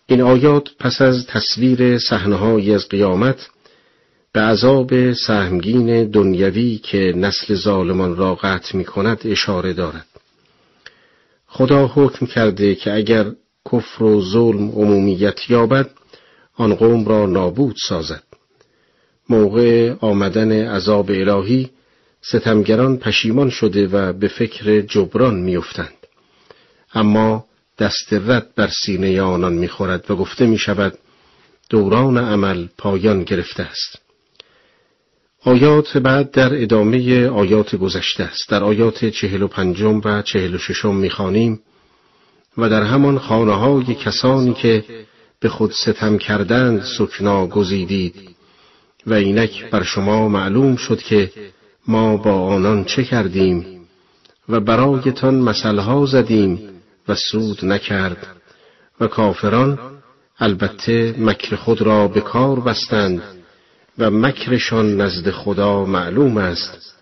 این 0.05 0.21
آیات 0.21 0.69
پس 0.79 1.01
از 1.01 1.27
تصویر 1.27 1.97
صحنه‌هایی 1.97 2.73
از 2.73 2.87
قیامت 2.87 3.49
به 4.31 4.41
عذاب 4.41 5.13
سهمگین 5.13 6.11
دنیوی 6.11 6.77
که 6.77 7.13
نسل 7.15 7.55
ظالمان 7.55 8.15
را 8.15 8.35
قطع 8.35 8.77
می 8.77 8.85
کند 8.85 9.21
اشاره 9.25 9.73
دارد. 9.73 10.05
خدا 11.47 11.87
حکم 11.87 12.25
کرده 12.25 12.75
که 12.75 12.93
اگر 12.93 13.31
کفر 13.71 14.03
و 14.03 14.21
ظلم 14.21 14.69
عمومیت 14.69 15.49
یابد 15.49 15.89
آن 16.55 16.75
قوم 16.75 17.05
را 17.07 17.25
نابود 17.25 17.75
سازد. 17.87 18.23
موقع 19.29 19.93
آمدن 19.99 20.67
عذاب 20.67 21.09
الهی 21.09 21.69
ستمگران 22.31 22.97
پشیمان 22.97 23.49
شده 23.49 23.87
و 23.87 24.13
به 24.13 24.27
فکر 24.27 24.81
جبران 24.81 25.35
میافتند. 25.35 25.97
اما 26.93 27.45
دست 27.79 28.13
رد 28.13 28.55
بر 28.55 28.69
سینه 28.85 29.21
آنان 29.21 29.53
می‌خورد 29.53 30.11
و 30.11 30.15
گفته 30.15 30.45
می 30.45 30.57
شود 30.57 30.97
دوران 31.69 32.17
عمل 32.17 32.67
پایان 32.77 33.23
گرفته 33.23 33.63
است. 33.63 34.01
آیات 35.43 35.97
بعد 35.97 36.31
در 36.31 36.61
ادامه 36.61 37.27
آیات 37.27 37.75
گذشته 37.75 38.23
است. 38.23 38.49
در 38.49 38.63
آیات 38.63 39.05
چهل 39.05 39.41
و 39.41 39.47
پنجم 39.47 40.01
و 40.05 40.21
چهل 40.21 40.55
و 40.55 40.57
ششم 40.57 40.95
می‌خوانیم 40.95 41.59
و 42.57 42.69
در 42.69 42.83
همان 42.83 43.19
خانه 43.19 43.53
های 43.53 43.95
کسانی 43.95 44.53
که 44.53 44.83
به 45.39 45.49
خود 45.49 45.71
ستم 45.71 46.17
کردند 46.17 46.83
سکنا 46.97 47.47
گزیدید 47.47 48.15
و 49.07 49.13
اینک 49.13 49.69
بر 49.69 49.83
شما 49.83 50.27
معلوم 50.29 50.75
شد 50.75 51.01
که 51.01 51.31
ما 51.87 52.17
با 52.17 52.33
آنان 52.33 52.83
چه 52.83 53.03
کردیم؟ 53.03 53.87
و 54.49 54.59
برایتان 54.59 55.35
مسئله 55.35 56.05
زدیم 56.05 56.69
و 57.07 57.15
سود 57.15 57.65
نکرد. 57.65 58.27
و 58.99 59.07
کافران 59.07 59.79
البته 60.39 61.15
مکر 61.17 61.55
خود 61.55 61.81
را 61.81 62.07
به 62.07 62.21
کار 62.21 62.59
بستند 62.59 63.21
و 63.97 64.11
مکرشان 64.11 65.01
نزد 65.01 65.31
خدا 65.31 65.85
معلوم 65.85 66.37
است. 66.37 66.95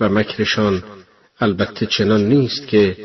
و 0.00 0.08
مکرشان 0.08 0.82
البته 1.40 1.86
چنان 1.86 2.24
نیست 2.28 2.68
که 2.68 2.96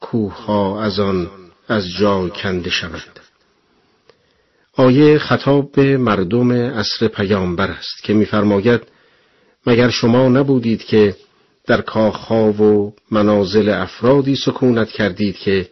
کوه 0.00 0.82
از 0.82 1.00
آن 1.00 1.30
از 1.68 1.90
جای 1.90 2.30
کنده 2.30 2.70
شود. 2.70 3.20
آیه 4.76 5.18
خطاب 5.18 5.72
به 5.72 5.96
مردم 5.96 6.52
عصر 6.52 7.08
پیامبر 7.08 7.70
است 7.70 8.02
که 8.02 8.14
می‌فرماید 8.14 8.82
مگر 9.66 9.90
شما 9.90 10.28
نبودید 10.28 10.84
که 10.84 11.16
در 11.66 11.80
کاخها 11.80 12.52
و 12.52 12.94
منازل 13.10 13.68
افرادی 13.68 14.36
سکونت 14.36 14.88
کردید 14.88 15.36
که 15.36 15.68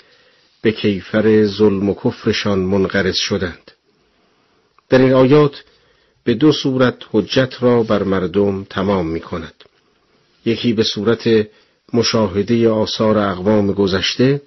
به 0.63 0.73
کیفر 0.73 1.47
ظلم 1.47 1.89
و 1.89 1.95
کفرشان 1.95 2.59
منقرض 2.59 3.17
شدند 3.17 3.71
در 4.89 4.99
این 4.99 5.13
آیات 5.13 5.65
به 6.25 6.35
دو 6.35 6.53
صورت 6.53 6.95
حجت 7.13 7.55
را 7.61 7.83
بر 7.83 8.03
مردم 8.03 8.65
تمام 8.65 9.07
می 9.07 9.21
کند. 9.21 9.55
یکی 10.45 10.73
به 10.73 10.83
صورت 10.83 11.49
مشاهده 11.93 12.69
آثار 12.69 13.19
اقوام 13.19 13.73
گذشته 13.73 14.43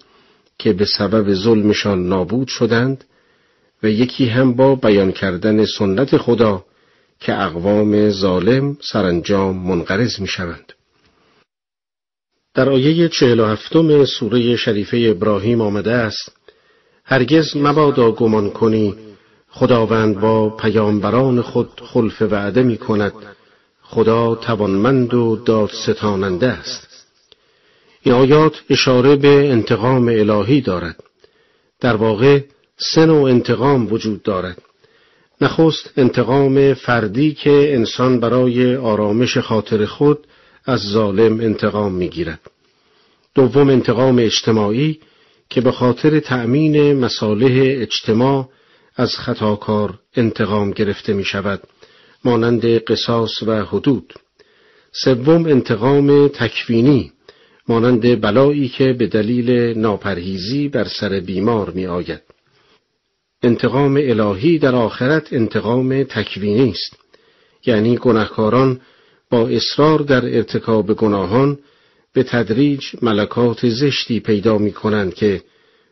که 0.59 0.73
به 0.73 0.85
سبب 0.85 1.33
ظلمشان 1.33 2.07
نابود 2.07 2.47
شدند 2.47 3.03
و 3.83 3.89
یکی 3.89 4.25
هم 4.25 4.53
با 4.53 4.75
بیان 4.75 5.11
کردن 5.11 5.65
سنت 5.65 6.17
خدا 6.17 6.65
که 7.19 7.41
اقوام 7.41 8.09
ظالم 8.09 8.77
سرانجام 8.81 9.57
منقرض 9.57 10.19
می 10.19 10.27
شوند. 10.27 10.73
در 12.53 12.69
آیه 12.69 13.09
چهل 13.09 13.39
و 13.39 13.45
هفتم 13.45 14.05
سوره 14.05 14.55
شریفه 14.55 14.97
ابراهیم 14.97 15.61
آمده 15.61 15.91
است 15.91 16.31
هرگز 17.03 17.57
مبادا 17.57 18.11
گمان 18.11 18.49
کنی 18.49 18.95
خداوند 19.49 20.19
با 20.19 20.49
پیامبران 20.49 21.41
خود 21.41 21.69
خلف 21.83 22.21
وعده 22.21 22.63
می 22.63 22.77
کند 22.77 23.13
خدا 23.81 24.35
توانمند 24.35 25.13
و 25.13 25.35
دادستاننده 25.35 26.47
است. 26.47 27.07
این 28.01 28.15
آیات 28.15 28.63
اشاره 28.69 29.15
به 29.15 29.51
انتقام 29.51 30.07
الهی 30.07 30.61
دارد. 30.61 31.03
در 31.79 31.95
واقع 31.95 32.39
سه 32.77 33.05
نوع 33.05 33.29
انتقام 33.29 33.93
وجود 33.93 34.23
دارد. 34.23 34.61
نخست 35.41 35.93
انتقام 35.97 36.73
فردی 36.73 37.33
که 37.33 37.73
انسان 37.75 38.19
برای 38.19 38.75
آرامش 38.75 39.37
خاطر 39.37 39.85
خود 39.85 40.27
از 40.65 40.79
ظالم 40.79 41.39
انتقام 41.39 41.93
می‌گیرد 41.93 42.39
دوم 43.35 43.69
انتقام 43.69 44.19
اجتماعی 44.19 44.99
که 45.49 45.61
به 45.61 45.71
خاطر 45.71 46.19
تأمین 46.19 46.93
مصالح 46.93 47.53
اجتماع 47.81 48.49
از 48.95 49.15
خطاکار 49.15 49.99
انتقام 50.15 50.71
گرفته 50.71 51.13
می 51.13 51.23
شود 51.23 51.61
مانند 52.25 52.65
قصاص 52.65 53.43
و 53.43 53.65
حدود 53.65 54.13
سوم 54.91 55.45
انتقام 55.45 56.27
تکوینی 56.27 57.11
مانند 57.67 58.21
بلایی 58.21 58.67
که 58.67 58.93
به 58.93 59.07
دلیل 59.07 59.77
ناپرهیزی 59.77 60.69
بر 60.69 60.83
سر 60.83 61.19
بیمار 61.19 61.69
می 61.69 61.85
آید. 61.85 62.21
انتقام 63.45 63.97
الهی 63.97 64.59
در 64.59 64.75
آخرت 64.75 65.33
انتقام 65.33 66.03
تکوینی 66.03 66.69
است 66.69 66.95
یعنی 67.65 67.97
گناهکاران 67.97 68.81
با 69.29 69.47
اصرار 69.47 69.99
در 69.99 70.35
ارتکاب 70.35 70.93
گناهان 70.93 71.59
به 72.13 72.23
تدریج 72.23 72.85
ملکات 73.01 73.69
زشتی 73.69 74.19
پیدا 74.19 74.57
می 74.57 74.71
کنند 74.71 75.13
که 75.13 75.43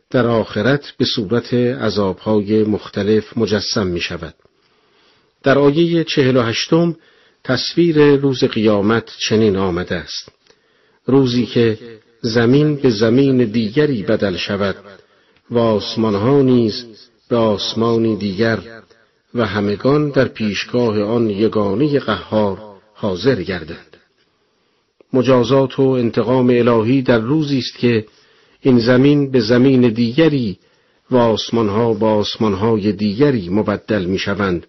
در 0.09 0.27
آخرت 0.27 0.93
به 0.97 1.05
صورت 1.05 1.53
عذابهای 1.53 2.63
مختلف 2.63 3.37
مجسم 3.37 3.87
می 3.87 4.01
شود. 4.01 4.33
در 5.43 5.57
آیه 5.57 6.03
چهل 6.03 6.37
و 6.37 6.41
هشتم 6.41 6.95
تصویر 7.43 8.15
روز 8.15 8.43
قیامت 8.43 9.11
چنین 9.19 9.57
آمده 9.57 9.95
است. 9.95 10.29
روزی 11.05 11.45
که 11.45 11.77
زمین 12.21 12.75
به 12.75 12.89
زمین 12.89 13.37
دیگری 13.37 14.03
بدل 14.03 14.37
شود 14.37 14.75
و 15.49 15.57
آسمانها 15.59 16.41
نیز 16.41 16.85
به 17.29 17.35
آسمانی 17.35 18.15
دیگر 18.15 18.59
و 19.35 19.45
همگان 19.45 20.09
در 20.09 20.27
پیشگاه 20.27 21.01
آن 21.01 21.29
یگانه 21.29 21.99
قهار 21.99 22.57
حاضر 22.93 23.41
گردند. 23.41 23.97
مجازات 25.13 25.79
و 25.79 25.83
انتقام 25.83 26.49
الهی 26.49 27.01
در 27.01 27.19
روزی 27.19 27.59
است 27.59 27.77
که 27.77 28.05
این 28.61 28.79
زمین 28.79 29.31
به 29.31 29.39
زمین 29.39 29.89
دیگری 29.89 30.57
و 31.11 31.17
آسمانها 31.17 31.93
با 31.93 32.13
آسمانهای 32.13 32.91
دیگری 32.91 33.49
مبدل 33.49 34.05
می 34.05 34.17
شوند 34.17 34.67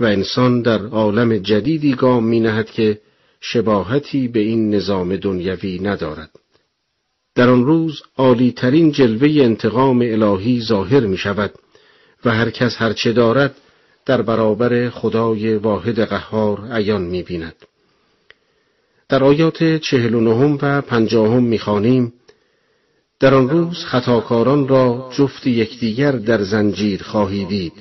و 0.00 0.04
انسان 0.04 0.62
در 0.62 0.86
عالم 0.86 1.38
جدیدی 1.38 1.94
گام 1.94 2.24
می 2.24 2.40
نهد 2.40 2.70
که 2.70 3.00
شباهتی 3.40 4.28
به 4.28 4.40
این 4.40 4.74
نظام 4.74 5.16
دنیوی 5.16 5.78
ندارد. 5.78 6.30
در 7.34 7.50
آن 7.50 7.64
روز 7.64 8.02
عالی 8.16 8.52
ترین 8.52 8.92
جلوه 8.92 9.42
انتقام 9.44 10.00
الهی 10.02 10.60
ظاهر 10.60 11.00
می 11.00 11.16
شود 11.16 11.52
و 12.24 12.30
هر 12.30 12.50
کس 12.50 12.76
هرچه 12.76 13.12
دارد 13.12 13.54
در 14.06 14.22
برابر 14.22 14.90
خدای 14.90 15.56
واحد 15.56 16.00
قهار 16.00 16.68
عیان 16.72 17.02
می 17.02 17.22
بیند. 17.22 17.54
در 19.08 19.24
آیات 19.24 19.76
چهل 19.76 20.14
و 20.14 20.20
نهم 20.20 20.58
و 20.62 20.80
پنجاهم 20.80 21.42
می 21.42 21.58
خانیم 21.58 22.12
در 23.20 23.34
آن 23.34 23.48
روز 23.48 23.84
خطاکاران 23.84 24.68
را 24.68 25.10
جفت 25.18 25.46
یکدیگر 25.46 26.12
در 26.12 26.42
زنجیر 26.42 27.02
خواهی 27.02 27.44
دید. 27.44 27.72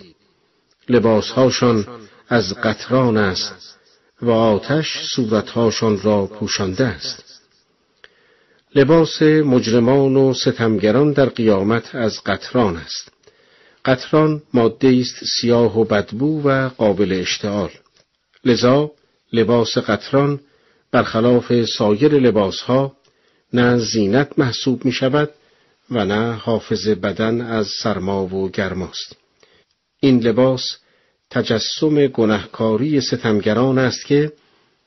لباسهاشان 0.90 1.88
از 2.30 2.54
قطران 2.54 3.18
است 3.18 3.80
و 4.22 4.32
آتش 4.32 4.98
صورتهاشان 5.16 6.02
را 6.02 6.26
پوشانده 6.26 6.86
است. 6.86 7.42
لباس 8.76 9.22
مجرمان 9.22 10.16
و 10.16 10.34
ستمگران 10.34 11.12
در 11.12 11.26
قیامت 11.26 11.96
از 11.96 12.24
قطران 12.26 12.78
است. 12.78 13.17
قطران 13.88 14.42
ماده 14.54 14.98
است 15.02 15.26
سیاه 15.26 15.80
و 15.80 15.84
بدبو 15.84 16.42
و 16.42 16.70
قابل 16.70 17.12
اشتعال 17.22 17.70
لذا 18.46 18.92
لباس 19.34 19.78
قطران 19.78 20.40
برخلاف 20.92 21.66
سایر 21.66 22.14
لباسها 22.14 22.96
نه 23.54 23.78
زینت 23.78 24.40
محسوب 24.40 24.86
می 24.86 24.92
شود 24.92 25.30
و 25.92 26.06
نه 26.06 26.34
حافظ 26.34 26.88
بدن 26.88 27.42
از 27.42 27.68
سرما 27.68 28.26
و 28.26 28.50
گرماست. 28.50 29.16
این 30.00 30.20
لباس 30.20 30.78
تجسم 31.30 32.08
گنهکاری 32.08 33.02
ستمگران 33.02 33.78
است 33.78 34.06
که 34.06 34.32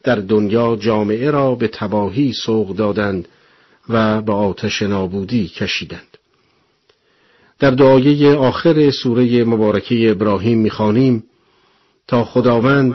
در 0.05 0.17
دنیا 0.17 0.77
جامعه 0.77 1.31
را 1.31 1.55
به 1.55 1.69
تباهی 1.69 2.33
سوق 2.33 2.77
دادند 2.77 3.29
و 3.89 4.23
به 4.23 4.33
آتش 4.33 4.83
نابودی 4.83 5.49
کشیدند. 5.49 6.10
در 7.61 7.71
دعایه 7.71 8.35
آخر 8.37 8.91
سوره 8.91 9.45
مبارکه 9.45 10.11
ابراهیم 10.11 10.59
می‌خوانیم 10.59 11.25
تا 12.09 12.25
خداوند 12.25 12.95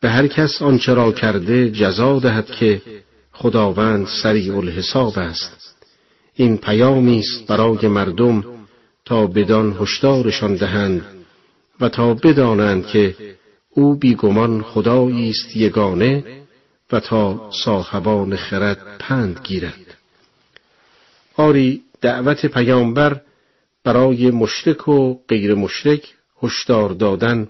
به 0.00 0.10
هر 0.10 0.26
کس 0.26 0.62
آنچه 0.62 0.94
را 0.94 1.12
کرده 1.12 1.70
جزا 1.70 2.18
دهد 2.18 2.46
که 2.46 2.82
خداوند 3.32 4.06
سریع 4.22 4.56
الحساب 4.56 5.18
است. 5.18 5.76
این 6.34 6.56
پیامی 6.56 7.18
است 7.18 7.46
برای 7.46 7.88
مردم 7.88 8.44
تا 9.04 9.26
بدان 9.26 9.76
هشدارشان 9.80 10.54
دهند 10.54 11.02
و 11.80 11.88
تا 11.88 12.14
بدانند 12.14 12.86
که 12.86 13.14
او 13.70 13.94
بیگمان 13.94 14.62
خدایی 14.62 15.30
است 15.30 15.56
یگانه 15.56 16.24
و 16.92 17.00
تا 17.00 17.50
صاحبان 17.64 18.36
خرد 18.36 18.78
پند 18.98 19.40
گیرند 19.44 19.86
آری 21.36 21.82
دعوت 22.00 22.46
پیامبر 22.46 23.20
برای 23.86 24.30
مشرک 24.30 24.88
و 24.88 25.14
غیر 25.28 25.54
مشرک 25.54 26.14
هشدار 26.42 26.90
دادن 26.90 27.48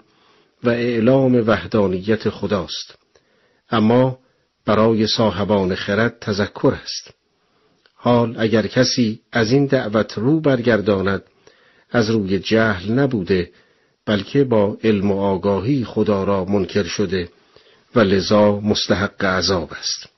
و 0.63 0.69
اعلام 0.69 1.43
وحدانیت 1.47 2.29
خداست. 2.29 2.97
اما 3.69 4.19
برای 4.65 5.07
صاحبان 5.07 5.75
خرد 5.75 6.19
تذکر 6.21 6.77
است. 6.83 7.13
حال 7.95 8.35
اگر 8.39 8.67
کسی 8.67 9.19
از 9.31 9.51
این 9.51 9.65
دعوت 9.65 10.13
رو 10.17 10.39
برگرداند 10.39 11.23
از 11.91 12.09
روی 12.09 12.39
جهل 12.39 12.91
نبوده 12.91 13.51
بلکه 14.05 14.43
با 14.43 14.77
علم 14.83 15.11
و 15.11 15.19
آگاهی 15.19 15.85
خدا 15.85 16.23
را 16.23 16.45
منکر 16.45 16.83
شده 16.83 17.29
و 17.95 17.99
لذا 17.99 18.59
مستحق 18.59 19.25
عذاب 19.25 19.71
است. 19.79 20.16